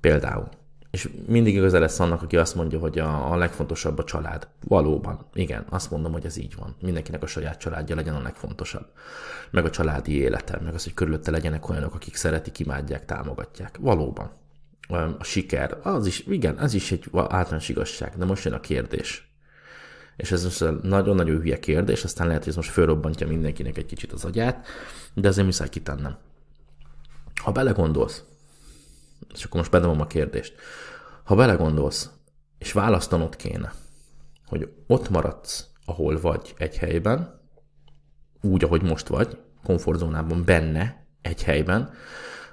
Például. 0.00 0.48
És 0.92 1.08
mindig 1.26 1.54
igaza 1.54 1.78
lesz 1.78 2.00
annak, 2.00 2.22
aki 2.22 2.36
azt 2.36 2.54
mondja, 2.54 2.78
hogy 2.78 2.98
a, 2.98 3.32
a 3.32 3.36
legfontosabb 3.36 3.98
a 3.98 4.04
család. 4.04 4.48
Valóban, 4.64 5.26
igen, 5.34 5.64
azt 5.68 5.90
mondom, 5.90 6.12
hogy 6.12 6.24
ez 6.24 6.36
így 6.36 6.54
van. 6.56 6.74
Mindenkinek 6.80 7.22
a 7.22 7.26
saját 7.26 7.58
családja 7.58 7.94
legyen 7.94 8.14
a 8.14 8.22
legfontosabb. 8.22 8.86
Meg 9.50 9.64
a 9.64 9.70
családi 9.70 10.16
élete, 10.16 10.60
meg 10.64 10.74
az, 10.74 10.84
hogy 10.84 10.94
körülötte 10.94 11.30
legyenek 11.30 11.68
olyanok, 11.68 11.94
akik 11.94 12.14
szeretik, 12.14 12.58
imádják, 12.58 13.04
támogatják. 13.04 13.76
Valóban. 13.80 14.30
A 15.18 15.24
siker, 15.24 15.78
az 15.82 16.06
is, 16.06 16.26
igen, 16.26 16.58
ez 16.58 16.74
is 16.74 16.92
egy 16.92 17.08
általános 17.12 17.68
igazság, 17.68 18.12
de 18.16 18.24
most 18.24 18.44
jön 18.44 18.54
a 18.54 18.60
kérdés. 18.60 19.32
És 20.16 20.32
ez 20.32 20.44
most 20.44 20.82
nagyon-nagyon 20.82 21.40
hülye 21.40 21.58
kérdés, 21.58 22.04
aztán 22.04 22.26
lehet, 22.26 22.42
hogy 22.42 22.50
ez 22.50 22.56
most 22.56 22.70
fölrobbantja 22.70 23.26
mindenkinek 23.26 23.76
egy 23.76 23.86
kicsit 23.86 24.12
az 24.12 24.24
agyát, 24.24 24.66
de 25.14 25.28
azért 25.28 25.46
muszáj 25.46 25.68
kitennem. 25.68 26.16
Ha 27.42 27.52
belegondolsz, 27.52 28.24
és 29.34 29.44
akkor 29.44 29.60
most 29.60 29.70
bedobom 29.70 30.00
a 30.00 30.06
kérdést. 30.06 30.54
Ha 31.24 31.34
belegondolsz, 31.34 32.10
és 32.58 32.72
választanod 32.72 33.36
kéne, 33.36 33.72
hogy 34.46 34.72
ott 34.86 35.08
maradsz, 35.08 35.68
ahol 35.84 36.20
vagy 36.20 36.54
egy 36.58 36.76
helyben, 36.76 37.40
úgy, 38.40 38.64
ahogy 38.64 38.82
most 38.82 39.08
vagy, 39.08 39.38
komfortzónában 39.64 40.44
benne, 40.44 41.06
egy 41.22 41.42
helyben, 41.42 41.90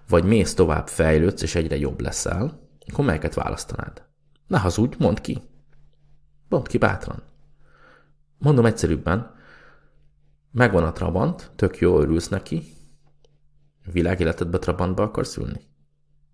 vagy 0.09 0.23
mész 0.23 0.53
tovább, 0.53 0.87
fejlődsz, 0.87 1.41
és 1.41 1.55
egyre 1.55 1.77
jobb 1.77 1.99
leszel, 1.99 2.67
akkor 2.87 3.05
melyiket 3.05 3.33
választanád? 3.33 4.03
Ne 4.47 4.59
hazudj, 4.59 4.95
mondd 4.99 5.21
ki. 5.21 5.41
Mondd 6.49 6.67
ki 6.67 6.77
bátran. 6.77 7.23
Mondom 8.37 8.65
egyszerűbben, 8.65 9.35
megvan 10.51 10.83
a 10.83 10.91
Trabant, 10.91 11.51
tök 11.55 11.77
jó, 11.77 11.99
örülsz 11.99 12.27
neki, 12.27 12.63
világéletedbe 13.91 14.57
Trabantba 14.57 15.03
akarsz 15.03 15.37
ülni? 15.37 15.68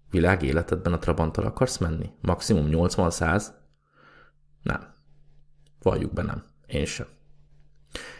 Világ 0.09 0.43
életedben 0.43 0.93
a 0.93 0.99
Trabanttal 0.99 1.45
akarsz 1.45 1.77
menni? 1.77 2.11
Maximum 2.21 2.67
80-100? 2.69 3.45
Nem. 4.61 4.93
Valljuk 5.81 6.13
be 6.13 6.21
nem. 6.21 6.43
Én 6.67 6.85
sem. 6.85 7.07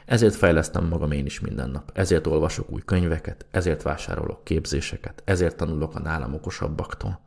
Ezért 0.05 0.35
fejlesztem 0.35 0.85
magam 0.85 1.11
én 1.11 1.25
is 1.25 1.39
minden 1.39 1.69
nap, 1.69 1.91
ezért 1.93 2.27
olvasok 2.27 2.71
új 2.71 2.81
könyveket, 2.85 3.45
ezért 3.51 3.81
vásárolok 3.81 4.43
képzéseket, 4.43 5.21
ezért 5.25 5.57
tanulok 5.57 5.95
a 5.95 5.99
nálam 5.99 6.33
okosabbaktól, 6.33 7.19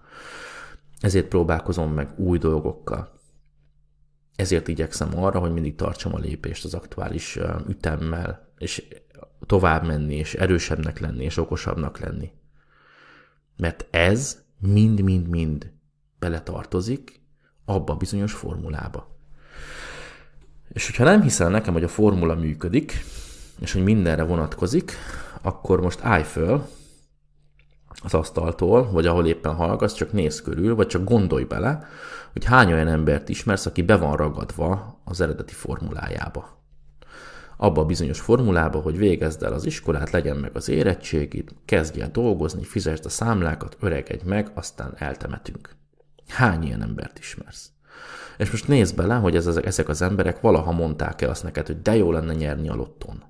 ezért 1.01 1.29
próbálkozom 1.29 1.93
meg 1.93 2.19
új 2.19 2.39
dolgokkal, 2.39 3.19
ezért 4.37 4.69
igyekszem 4.69 5.19
arra, 5.19 5.39
hogy 5.39 5.53
mindig 5.53 5.75
tartsam 5.75 6.15
a 6.15 6.19
lépést 6.19 6.65
az 6.65 6.75
aktuális 6.75 7.39
ütemmel, 7.69 8.53
és 8.59 8.89
tovább 9.47 9.87
menni, 9.87 10.15
és 10.15 10.35
erősebbnek 10.35 10.99
lenni, 10.99 11.25
és 11.25 11.37
okosabbnak 11.37 11.99
lenni. 11.99 12.33
Mert 13.57 13.87
ez 13.91 14.43
mind-mind-mind 14.59 15.73
beletartozik 16.19 17.21
abba 17.65 17.93
a 17.93 17.97
bizonyos 17.97 18.33
formulába. 18.33 19.17
És 20.69 20.87
hogyha 20.87 21.05
nem 21.05 21.23
hiszel 21.23 21.49
nekem, 21.49 21.73
hogy 21.73 21.85
a 21.85 21.89
formula 21.89 22.35
működik, 22.35 23.05
és 23.61 23.73
hogy 23.73 23.83
mindenre 23.83 24.23
vonatkozik, 24.23 24.93
akkor 25.43 25.81
most 25.81 26.01
állj 26.03 26.23
föl 26.23 26.69
az 28.03 28.15
asztaltól, 28.15 28.91
vagy 28.91 29.07
ahol 29.07 29.27
éppen 29.27 29.55
hallgatsz, 29.55 29.95
csak 29.95 30.13
nézz 30.13 30.41
körül, 30.41 30.75
vagy 30.75 30.87
csak 30.87 31.05
gondolj 31.05 31.45
bele, 31.45 31.87
hogy 32.33 32.45
hány 32.45 32.73
olyan 32.73 32.89
embert 32.89 33.29
ismersz, 33.29 33.67
aki 33.67 33.83
be 33.83 33.97
van 33.97 34.17
ragadva 34.17 35.01
az 35.05 35.21
eredeti 35.21 35.53
formulájába. 35.53 36.58
Abba 37.61 37.81
a 37.81 37.85
bizonyos 37.85 38.21
formulába, 38.21 38.81
hogy 38.81 38.99
végezd 38.99 39.43
el 39.43 39.53
az 39.53 39.65
iskolát, 39.65 40.11
legyen 40.11 40.37
meg 40.37 40.51
az 40.57 40.69
érettségid, 40.69 41.51
kezdj 41.65 42.01
el 42.01 42.11
dolgozni, 42.11 42.65
fizesd 42.65 43.05
a 43.05 43.09
számlákat, 43.09 43.77
öregedj 43.81 44.29
meg, 44.29 44.51
aztán 44.55 44.95
eltemetünk. 44.97 45.71
Hány 46.29 46.63
ilyen 46.63 46.83
embert 46.83 47.19
ismersz? 47.19 47.71
És 48.39 48.51
most 48.51 48.69
nézd 48.69 48.97
bele, 48.97 49.15
hogy 49.15 49.37
ez, 49.37 49.47
ezek 49.47 49.89
az 49.89 50.03
emberek 50.03 50.41
valaha 50.41 50.73
mondták-e 50.73 51.29
azt 51.29 51.43
neked, 51.43 51.67
hogy 51.67 51.83
de 51.83 51.97
jó 51.97 52.13
lenne 52.13 52.35
nyerni 52.35 52.69
a 52.69 52.75
lotton. 52.75 53.23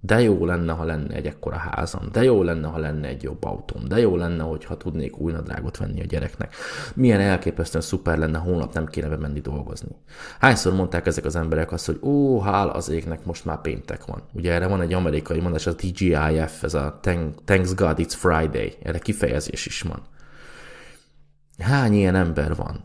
De 0.00 0.20
jó 0.20 0.44
lenne, 0.44 0.72
ha 0.72 0.84
lenne 0.84 1.14
egy 1.14 1.26
ekkora 1.26 1.56
házam, 1.56 2.08
de 2.12 2.22
jó 2.22 2.42
lenne, 2.42 2.68
ha 2.68 2.78
lenne 2.78 3.08
egy 3.08 3.22
jobb 3.22 3.44
autóm, 3.44 3.84
de 3.88 3.98
jó 3.98 4.16
lenne, 4.16 4.42
hogyha 4.42 4.76
tudnék 4.76 5.18
új 5.18 5.32
nadrágot 5.32 5.76
venni 5.76 6.00
a 6.00 6.04
gyereknek. 6.04 6.54
Milyen 6.94 7.20
elképesztően 7.20 7.84
szuper 7.84 8.18
lenne, 8.18 8.38
holnap 8.38 8.74
nem 8.74 8.86
kéne 8.86 9.08
bemenni 9.08 9.40
dolgozni. 9.40 9.96
Hányszor 10.40 10.74
mondták 10.74 11.06
ezek 11.06 11.24
az 11.24 11.36
emberek 11.36 11.72
azt, 11.72 11.86
hogy 11.86 11.98
ó, 12.02 12.40
hál 12.40 12.68
az 12.68 12.88
égnek, 12.88 13.24
most 13.24 13.44
már 13.44 13.60
péntek 13.60 14.04
van. 14.04 14.22
Ugye 14.32 14.52
erre 14.52 14.66
van 14.66 14.80
egy 14.80 14.92
amerikai 14.92 15.40
mondás, 15.40 15.66
a 15.66 15.74
TGIF, 15.74 16.62
ez 16.62 16.74
a 16.74 16.98
Thanks 17.44 17.74
God 17.74 17.98
It's 17.98 18.14
Friday, 18.16 18.76
erre 18.82 18.98
kifejezés 18.98 19.66
is 19.66 19.80
van. 19.80 20.02
Hány 21.58 21.92
ilyen 21.92 22.14
ember 22.14 22.54
van? 22.54 22.84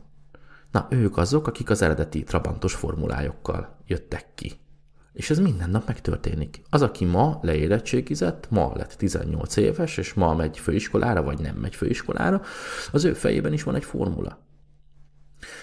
Na, 0.71 0.87
ők 0.89 1.17
azok, 1.17 1.47
akik 1.47 1.69
az 1.69 1.81
eredeti 1.81 2.23
trabantos 2.23 2.73
formulájokkal 2.73 3.77
jöttek 3.87 4.25
ki. 4.35 4.51
És 5.13 5.29
ez 5.29 5.39
minden 5.39 5.69
nap 5.69 5.87
megtörténik. 5.87 6.61
Az, 6.69 6.81
aki 6.81 7.05
ma 7.05 7.39
leérettségizett, 7.41 8.47
ma 8.49 8.71
lett 8.75 8.93
18 8.93 9.55
éves, 9.55 9.97
és 9.97 10.13
ma 10.13 10.35
megy 10.35 10.59
főiskolára, 10.59 11.23
vagy 11.23 11.39
nem 11.39 11.55
megy 11.55 11.75
főiskolára, 11.75 12.41
az 12.91 13.03
ő 13.03 13.13
fejében 13.13 13.53
is 13.53 13.63
van 13.63 13.75
egy 13.75 13.83
formula. 13.83 14.37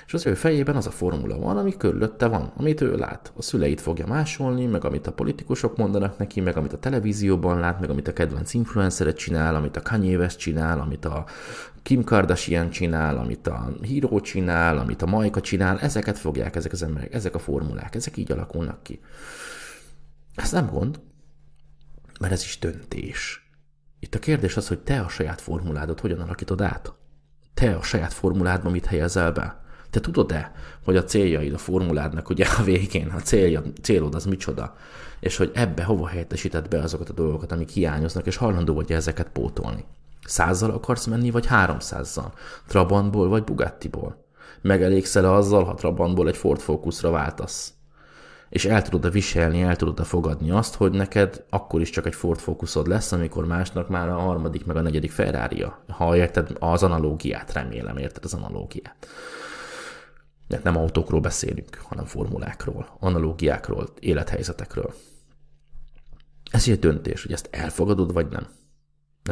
És 0.06 0.14
az 0.14 0.26
ő 0.26 0.34
fejében 0.34 0.76
az 0.76 0.86
a 0.86 0.90
formula 0.90 1.38
van, 1.38 1.56
ami 1.56 1.76
körülötte 1.76 2.26
van, 2.26 2.52
amit 2.56 2.80
ő 2.80 2.96
lát. 2.96 3.32
A 3.36 3.42
szüleit 3.42 3.80
fogja 3.80 4.06
másolni, 4.06 4.66
meg 4.66 4.84
amit 4.84 5.06
a 5.06 5.12
politikusok 5.12 5.76
mondanak 5.76 6.18
neki, 6.18 6.40
meg 6.40 6.56
amit 6.56 6.72
a 6.72 6.78
televízióban 6.78 7.58
lát, 7.58 7.80
meg 7.80 7.90
amit 7.90 8.08
a 8.08 8.12
kedvenc 8.12 8.54
influenceret 8.54 9.16
csinál, 9.16 9.54
amit 9.54 9.76
a 9.76 9.82
Kanye 9.82 10.16
West 10.16 10.38
csinál, 10.38 10.80
amit 10.80 11.04
a 11.04 11.24
Kim 11.82 12.04
Kardashian 12.04 12.70
csinál, 12.70 13.16
amit 13.16 13.46
a 13.46 13.72
Hiro 13.82 14.20
csinál, 14.20 14.78
amit 14.78 15.02
a 15.02 15.06
Majka 15.06 15.40
csinál, 15.40 15.78
ezeket 15.78 16.18
fogják 16.18 16.56
ezek 16.56 16.72
az 16.72 16.82
emberek, 16.82 17.14
ezek 17.14 17.34
a 17.34 17.38
formulák, 17.38 17.94
ezek 17.94 18.16
így 18.16 18.32
alakulnak 18.32 18.82
ki. 18.82 19.00
Ez 20.34 20.52
nem 20.52 20.66
gond, 20.66 21.00
mert 22.20 22.32
ez 22.32 22.42
is 22.42 22.58
döntés. 22.58 23.50
Itt 23.98 24.14
a 24.14 24.18
kérdés 24.18 24.56
az, 24.56 24.68
hogy 24.68 24.78
te 24.78 25.00
a 25.00 25.08
saját 25.08 25.40
formuládot 25.40 26.00
hogyan 26.00 26.20
alakítod 26.20 26.60
át. 26.60 26.92
Te 27.54 27.76
a 27.76 27.82
saját 27.82 28.12
formuládban 28.12 28.72
mit 28.72 28.86
helyezel 28.86 29.32
be. 29.32 29.60
Te 29.90 30.00
tudod-e, 30.00 30.53
hogy 30.85 30.96
a 30.96 31.05
céljaid 31.05 31.53
a 31.53 31.59
formuládnak 31.59 32.29
ugye 32.29 32.46
a 32.59 32.62
végén, 32.62 33.09
a 33.09 33.20
célja, 33.20 33.62
célod 33.83 34.14
az 34.14 34.24
micsoda, 34.24 34.76
és 35.20 35.37
hogy 35.37 35.50
ebbe 35.55 35.85
hova 35.85 36.07
helyettesíted 36.07 36.68
be 36.68 36.79
azokat 36.79 37.09
a 37.09 37.12
dolgokat, 37.12 37.53
amik 37.53 37.68
hiányoznak, 37.68 38.26
és 38.26 38.37
hajlandó 38.37 38.74
vagy 38.74 38.92
ezeket 38.92 39.29
pótolni. 39.33 39.85
Százzal 40.26 40.70
akarsz 40.70 41.07
menni, 41.07 41.31
vagy 41.31 41.46
háromszázzal? 41.46 42.33
Trabantból, 42.66 43.29
vagy 43.29 43.44
Bugattiból? 43.44 44.24
Megelégszel 44.61 45.35
azzal, 45.35 45.64
ha 45.64 45.74
Trabantból 45.74 46.29
egy 46.29 46.37
Ford 46.37 46.61
Focusra 46.61 47.11
váltasz? 47.11 47.72
És 48.48 48.64
el 48.64 48.83
tudod-e 48.83 49.11
viselni, 49.11 49.62
el 49.62 49.76
tudod-e 49.76 50.03
fogadni 50.03 50.50
azt, 50.50 50.74
hogy 50.74 50.92
neked 50.92 51.44
akkor 51.50 51.81
is 51.81 51.90
csak 51.90 52.07
egy 52.07 52.14
Ford 52.14 52.38
Focusod 52.38 52.87
lesz, 52.87 53.12
amikor 53.12 53.46
másnak 53.46 53.88
már 53.88 54.09
a 54.09 54.18
harmadik, 54.18 54.64
meg 54.64 54.76
a 54.76 54.81
negyedik 54.81 55.11
ferrari 55.11 55.62
-a. 55.62 55.79
Ha 55.88 56.16
érted 56.16 56.50
az 56.59 56.83
analógiát, 56.83 57.53
remélem 57.53 57.96
érted 57.96 58.24
az 58.24 58.35
analógiát. 58.35 59.07
Mert 60.50 60.62
nem 60.62 60.76
autókról 60.76 61.20
beszélünk, 61.20 61.74
hanem 61.76 62.04
formulákról, 62.04 62.96
analógiákról, 62.98 63.88
élethelyzetekről. 63.98 64.94
Ez 66.50 66.68
egy 66.68 66.78
döntés, 66.78 67.22
hogy 67.22 67.32
ezt 67.32 67.48
elfogadod, 67.50 68.12
vagy 68.12 68.28
nem. 68.28 68.46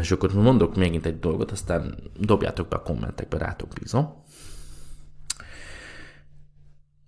És 0.00 0.11
akkor 0.11 0.33
mondok 0.33 0.76
még 0.76 1.07
egy 1.07 1.18
dolgot, 1.18 1.50
aztán 1.50 2.11
dobjátok 2.20 2.68
be 2.68 2.76
a 2.76 2.83
kommentekbe, 2.83 3.38
rátok 3.38 3.72
bízom. 3.81 4.24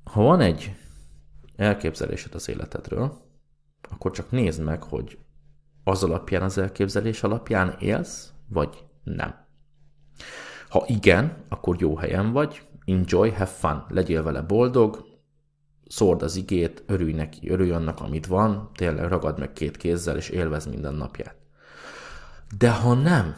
Ha 0.05 0.23
van 0.23 0.41
egy 0.41 0.75
elképzelésed 1.57 2.35
az 2.35 2.49
életedről, 2.49 3.29
akkor 3.91 4.11
csak 4.11 4.31
nézd 4.31 4.63
meg, 4.63 4.83
hogy 4.83 5.19
az 5.85 6.05
alapján, 6.05 6.43
az 6.43 6.59
elképzelés 6.59 7.23
alapján 7.23 7.77
élsz, 7.79 8.33
vagy 8.49 8.85
nem. 9.03 9.47
Ha 10.69 10.85
igen, 10.87 11.45
akkor 11.49 11.81
jó 11.81 11.97
helyen 11.97 12.33
vagy, 12.33 12.63
enjoy, 12.91 13.31
have 13.31 13.51
fun, 13.51 13.85
legyél 13.89 14.23
vele 14.23 14.43
boldog, 14.43 15.07
szórd 15.89 16.23
az 16.23 16.37
igét, 16.37 16.83
örülj 16.87 17.13
neki, 17.13 17.51
örülj 17.51 17.71
annak, 17.71 18.01
amit 18.01 18.27
van, 18.27 18.71
tényleg 18.75 19.09
ragad 19.09 19.39
meg 19.39 19.53
két 19.53 19.77
kézzel, 19.77 20.17
és 20.17 20.29
élvez 20.29 20.67
minden 20.67 20.95
napját. 20.95 21.37
De 22.59 22.73
ha 22.73 22.95
nem, 22.95 23.37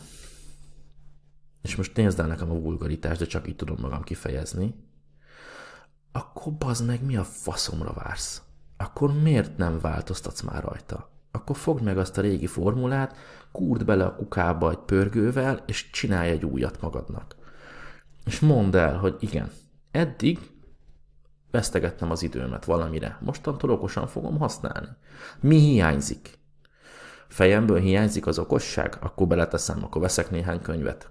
és 1.63 1.77
most 1.77 1.97
nézd 1.97 2.21
el 2.21 2.27
nekem 2.27 2.51
a 2.51 2.61
vulgaritás, 2.61 3.19
de 3.19 3.25
csak 3.25 3.49
így 3.49 3.57
tudom 3.57 3.77
magam 3.81 4.03
kifejezni, 4.03 4.75
akkor 6.13 6.53
bazd 6.53 6.87
meg, 6.87 7.05
mi 7.05 7.17
a 7.17 7.25
faszomra 7.25 7.93
vársz? 7.93 8.43
Akkor 8.77 9.23
miért 9.23 9.57
nem 9.57 9.79
változtatsz 9.81 10.41
már 10.41 10.65
rajta? 10.65 11.11
Akkor 11.31 11.57
fogd 11.57 11.83
meg 11.83 11.99
azt 11.99 12.19
a 12.19 12.21
régi 12.21 12.47
formulát, 12.47 13.17
kurd 13.53 13.85
bele 13.85 14.05
a 14.05 14.17
kukába 14.17 14.71
egy 14.71 14.79
pörgővel, 14.79 15.63
és 15.67 15.91
csinálj 15.91 16.31
egy 16.31 16.45
újat 16.45 16.81
magadnak. 16.81 17.37
És 18.25 18.41
mondd 18.41 18.77
el, 18.77 18.97
hogy 18.97 19.17
igen, 19.21 19.51
eddig 19.91 20.39
vesztegettem 21.51 22.11
az 22.11 22.23
időmet 22.23 22.65
valamire, 22.65 23.19
mostantól 23.21 23.71
okosan 23.71 24.07
fogom 24.07 24.39
használni. 24.39 24.89
Mi 25.41 25.59
hiányzik? 25.59 26.39
Fejemből 27.29 27.79
hiányzik 27.79 28.27
az 28.27 28.39
okosság? 28.39 28.97
Akkor 29.01 29.27
beleteszem, 29.27 29.85
akkor 29.85 30.01
veszek 30.01 30.31
néhány 30.31 30.63
könyvet. 30.63 31.11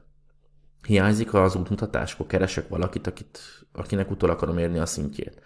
Hiányzik 0.88 1.34
az 1.34 1.56
útmutatás, 1.56 2.14
akkor 2.14 2.26
keresek 2.26 2.70
valakit, 2.70 3.08
akit, 3.08 3.40
akinek 3.74 4.12
utol 4.12 4.30
akarom 4.30 4.58
érni 4.58 4.78
a 4.78 4.86
szintjét. 4.86 5.42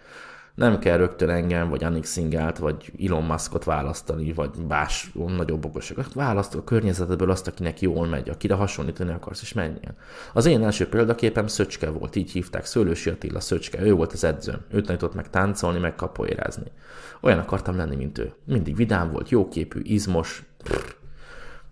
Nem 0.56 0.78
kell 0.78 0.96
rögtön 0.96 1.28
engem, 1.28 1.68
vagy 1.68 1.84
Anik 1.84 2.04
Singát, 2.04 2.58
vagy 2.58 2.92
Elon 3.06 3.24
Muskot 3.24 3.64
választani, 3.64 4.32
vagy 4.32 4.50
más 4.68 5.10
nagyobb 5.14 5.64
okosokat. 5.64 6.12
Választ 6.12 6.54
a 6.54 6.64
környezetedből 6.64 7.30
azt, 7.30 7.46
akinek 7.46 7.80
jól 7.80 8.06
megy, 8.06 8.28
akire 8.28 8.54
hasonlítani 8.54 9.12
akarsz, 9.12 9.42
és 9.42 9.52
menjen. 9.52 9.96
Az 10.32 10.46
én 10.46 10.64
első 10.64 10.88
példaképem 10.88 11.46
Szöcske 11.46 11.90
volt, 11.90 12.16
így 12.16 12.30
hívták, 12.30 12.64
Szőlősi 12.64 13.10
Attila 13.10 13.40
Szöcske, 13.40 13.82
ő 13.82 13.92
volt 13.92 14.12
az 14.12 14.24
edzőm. 14.24 14.60
Őt 14.70 14.86
tanított 14.86 15.14
meg 15.14 15.30
táncolni, 15.30 15.78
meg 15.78 15.94
kapoérázni. 15.94 16.70
Olyan 17.20 17.38
akartam 17.38 17.76
lenni, 17.76 17.96
mint 17.96 18.18
ő. 18.18 18.32
Mindig 18.44 18.76
vidám 18.76 19.10
volt, 19.12 19.28
jóképű, 19.28 19.80
izmos, 19.82 20.44
pff, 20.62 20.94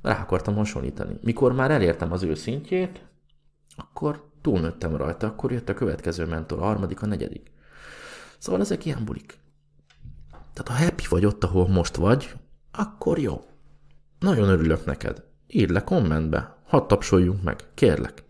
rá 0.02 0.20
akartam 0.20 0.54
hasonlítani. 0.54 1.18
Mikor 1.22 1.52
már 1.52 1.70
elértem 1.70 2.12
az 2.12 2.22
ő 2.22 2.34
szintjét, 2.34 3.04
akkor 3.76 4.24
túlnőttem 4.42 4.96
rajta, 4.96 5.26
akkor 5.26 5.52
jött 5.52 5.68
a 5.68 5.74
következő 5.74 6.26
mentor, 6.26 6.58
a 6.58 6.64
harmadik, 6.64 7.02
a 7.02 7.06
negyedik. 7.06 7.52
Szóval 8.44 8.60
ezek 8.60 8.84
ilyen 8.84 9.04
bulik. 9.04 9.38
Tehát 10.52 10.80
ha 10.80 10.84
happy 10.84 11.04
vagy 11.08 11.24
ott, 11.24 11.44
ahol 11.44 11.68
most 11.68 11.96
vagy, 11.96 12.34
akkor 12.72 13.18
jó. 13.18 13.44
Nagyon 14.18 14.48
örülök 14.48 14.84
neked. 14.84 15.24
Írd 15.46 15.70
le 15.70 15.84
kommentbe, 15.84 16.56
hadd 16.66 16.88
tapsoljunk 16.88 17.42
meg, 17.42 17.60
kérlek. 17.74 18.24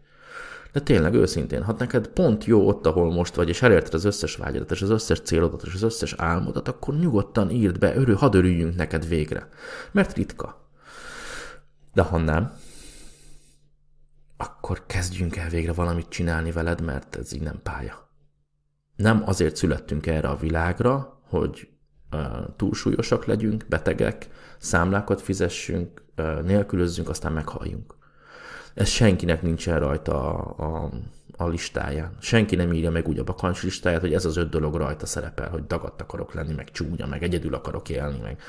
De 0.73 0.81
tényleg 0.81 1.15
őszintén, 1.15 1.63
ha 1.63 1.75
neked 1.79 2.09
pont 2.09 2.45
jó 2.45 2.69
ott, 2.69 2.87
ahol 2.87 3.13
most 3.13 3.35
vagy, 3.35 3.49
és 3.49 3.63
elérted 3.63 3.95
az 3.95 4.05
összes 4.05 4.37
vágyadat, 4.37 4.71
és 4.71 4.83
az 4.83 4.91
összes 4.91 5.21
célodat, 5.21 5.63
és 5.63 5.75
az 5.75 5.83
összes 5.83 6.13
álmodat, 6.13 6.69
akkor 6.69 6.95
nyugodtan 6.95 7.51
írd 7.51 7.79
be, 7.79 7.97
örül, 7.97 8.17
hadd 8.17 8.37
örüljünk 8.37 8.77
neked 8.77 9.09
végre. 9.09 9.49
Mert 9.93 10.17
ritka. 10.17 10.69
De 11.93 12.03
ha 12.03 12.19
nem, 12.19 12.53
akkor 14.37 14.87
kezdjünk 14.87 15.37
el 15.37 15.49
végre 15.49 15.73
valamit 15.73 16.09
csinálni 16.09 16.53
veled, 16.53 16.81
mert 16.81 17.17
ez 17.17 17.33
így 17.33 17.43
nem 17.43 17.61
pálya. 17.63 18.05
Nem 18.97 19.23
azért 19.27 19.57
születtünk 19.57 20.07
erre 20.07 20.29
a 20.29 20.37
világra, 20.37 21.21
hogy 21.29 21.69
túlsúlyosak 22.57 23.25
legyünk, 23.25 23.65
betegek, 23.69 24.29
számlákat 24.59 25.21
fizessünk, 25.21 26.05
nélkülözzünk, 26.43 27.09
aztán 27.09 27.33
meghaljunk. 27.33 27.95
Ez 28.75 28.89
senkinek 28.89 29.43
nincsen 29.43 29.79
rajta 29.79 30.35
a, 30.35 30.55
a, 30.65 30.91
a 31.37 31.49
listáján. 31.49 32.17
Senki 32.21 32.57
nem 32.57 32.73
írja 32.73 32.91
meg 32.91 33.09
úgy 33.09 33.19
a 33.19 33.25
bakancs 33.25 33.63
listáját, 33.63 34.01
hogy 34.01 34.15
ez 34.15 34.25
az 34.25 34.37
öt 34.37 34.49
dolog 34.49 34.75
rajta 34.75 35.07
szerepel, 35.07 35.49
hogy 35.49 35.67
dagadt 35.67 36.01
akarok 36.01 36.35
lenni, 36.35 36.55
meg 36.55 36.71
csúnya, 36.71 37.07
meg 37.07 37.23
egyedül 37.23 37.55
akarok 37.55 37.89
élni, 37.89 38.19
meg, 38.21 38.41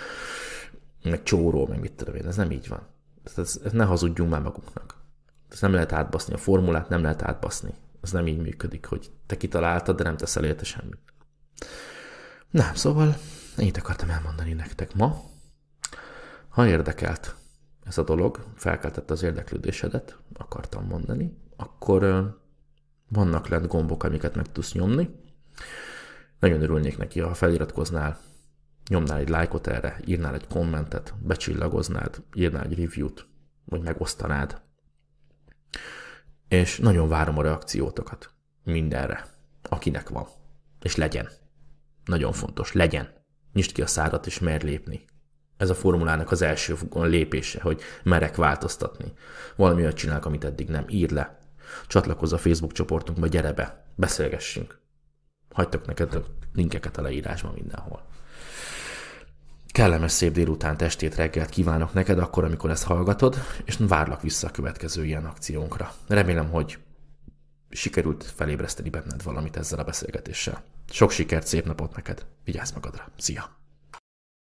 meg 1.04 1.24
csóró, 1.24 1.68
meg 1.68 1.80
mit 1.80 1.94
tudom 1.94 2.16
én. 2.16 2.28
Ez 2.28 2.36
nem 2.36 2.52
így 2.52 2.68
van. 2.68 2.88
Ez, 3.24 3.38
ez, 3.38 3.62
ez 3.64 3.72
ne 3.72 3.84
hazudjunk 3.84 4.32
már 4.32 4.42
magunknak. 4.42 4.96
Ez 5.52 5.62
nem 5.62 5.74
lehet 5.74 5.92
átbaszni. 5.92 6.34
A 6.34 6.38
formulát 6.38 6.90
nem 6.90 7.02
lehet 7.02 7.22
átbaszni. 7.22 7.74
Ez 8.06 8.12
nem 8.12 8.28
így 8.28 8.38
működik, 8.38 8.86
hogy 8.86 9.12
te 9.26 9.38
kitaláltad, 9.38 9.98
de 9.98 10.04
nem 10.04 10.18
teszel 10.18 10.44
érte 10.44 10.64
semmit. 10.64 11.14
Nem, 12.50 12.74
szóval 12.74 13.16
ennyit 13.58 13.78
akartam 13.78 14.10
elmondani 14.10 14.54
nektek 14.54 14.94
ma. 14.94 15.22
Ha 16.50 16.68
érdekelt 16.68 17.36
ez 17.86 17.98
a 17.98 18.04
dolog, 18.04 18.46
felkeltette 18.56 19.14
az 19.14 19.24
érdeklődésedet, 19.24 20.18
akartam 20.34 20.86
mondani, 20.86 21.38
akkor 21.56 22.32
vannak 23.10 23.48
lent 23.48 23.68
gombok, 23.68 24.04
amiket 24.04 24.36
meg 24.36 24.52
tudsz 24.52 24.74
nyomni. 24.74 25.10
Nagyon 26.40 26.62
örülnék 26.62 26.98
neki, 26.98 27.20
ha 27.20 27.34
feliratkoznál, 27.34 28.20
nyomnál 28.90 29.20
egy 29.20 29.30
lájkot 29.30 29.68
erre, 29.68 30.00
írnál 30.06 30.34
egy 30.34 30.48
kommentet, 30.48 31.14
becsillagoznád, 31.20 32.24
írnál 32.34 32.64
egy 32.64 32.80
review-t, 32.80 33.28
vagy 33.66 33.82
megosztanád. 33.82 34.62
És 36.48 36.78
nagyon 36.78 37.08
várom 37.08 37.38
a 37.38 37.42
reakciótokat 37.42 38.30
mindenre, 38.64 39.26
akinek 39.62 40.10
van. 40.10 40.28
És 40.82 40.96
legyen. 40.96 41.30
Nagyon 42.06 42.34
fontos, 42.34 42.74
legyen. 42.74 43.14
Nyisd 43.54 43.72
ki 43.72 43.82
a 43.82 43.88
szárat, 43.88 44.26
és 44.26 44.40
mer 44.40 44.64
lépni. 44.64 45.06
Ez 45.58 45.70
a 45.70 45.76
formulának 45.76 46.32
az 46.32 46.42
első 46.42 46.76
lépése, 46.92 47.62
hogy 47.62 47.82
merek 48.04 48.36
változtatni. 48.36 49.14
Valami 49.56 49.82
olyat 49.82 49.96
csinálok, 49.96 50.26
amit 50.26 50.44
eddig 50.44 50.70
nem. 50.70 50.86
Írd 50.88 51.12
le. 51.12 51.40
Csatlakozz 51.88 52.34
a 52.34 52.38
Facebook 52.38 52.72
csoportunkba, 52.72 53.28
gyere 53.28 53.54
be. 53.54 53.86
Beszélgessünk. 53.96 54.80
Hagytok 55.54 55.86
neked 55.86 56.14
a 56.14 56.26
linkeket 56.54 56.98
a 56.98 57.02
leírásban 57.02 57.54
mindenhol. 57.54 58.06
Kellemes 59.76 60.12
szép 60.12 60.34
délután, 60.34 60.78
testét, 60.78 61.16
reggelt 61.16 61.50
kívánok 61.50 61.94
neked 61.94 62.20
akkor, 62.20 62.44
amikor 62.44 62.70
ezt 62.70 62.84
hallgatod, 62.84 63.36
és 63.66 63.78
várlak 63.80 64.22
vissza 64.22 64.48
a 64.48 64.52
következő 64.52 65.06
ilyen 65.06 65.26
akciónkra. 65.26 65.94
Remélem, 66.08 66.50
hogy 66.50 66.78
sikerült 67.70 68.24
felébreszteni 68.36 68.90
benned 68.90 69.24
valamit 69.24 69.58
ezzel 69.58 69.80
a 69.80 69.84
beszélgetéssel. 69.84 70.64
Sok 70.90 71.12
sikert, 71.12 71.48
szép 71.48 71.66
napot 71.66 71.96
neked. 71.96 72.26
Vigyázz 72.44 72.72
magadra. 72.72 73.12
Szia! 73.18 73.65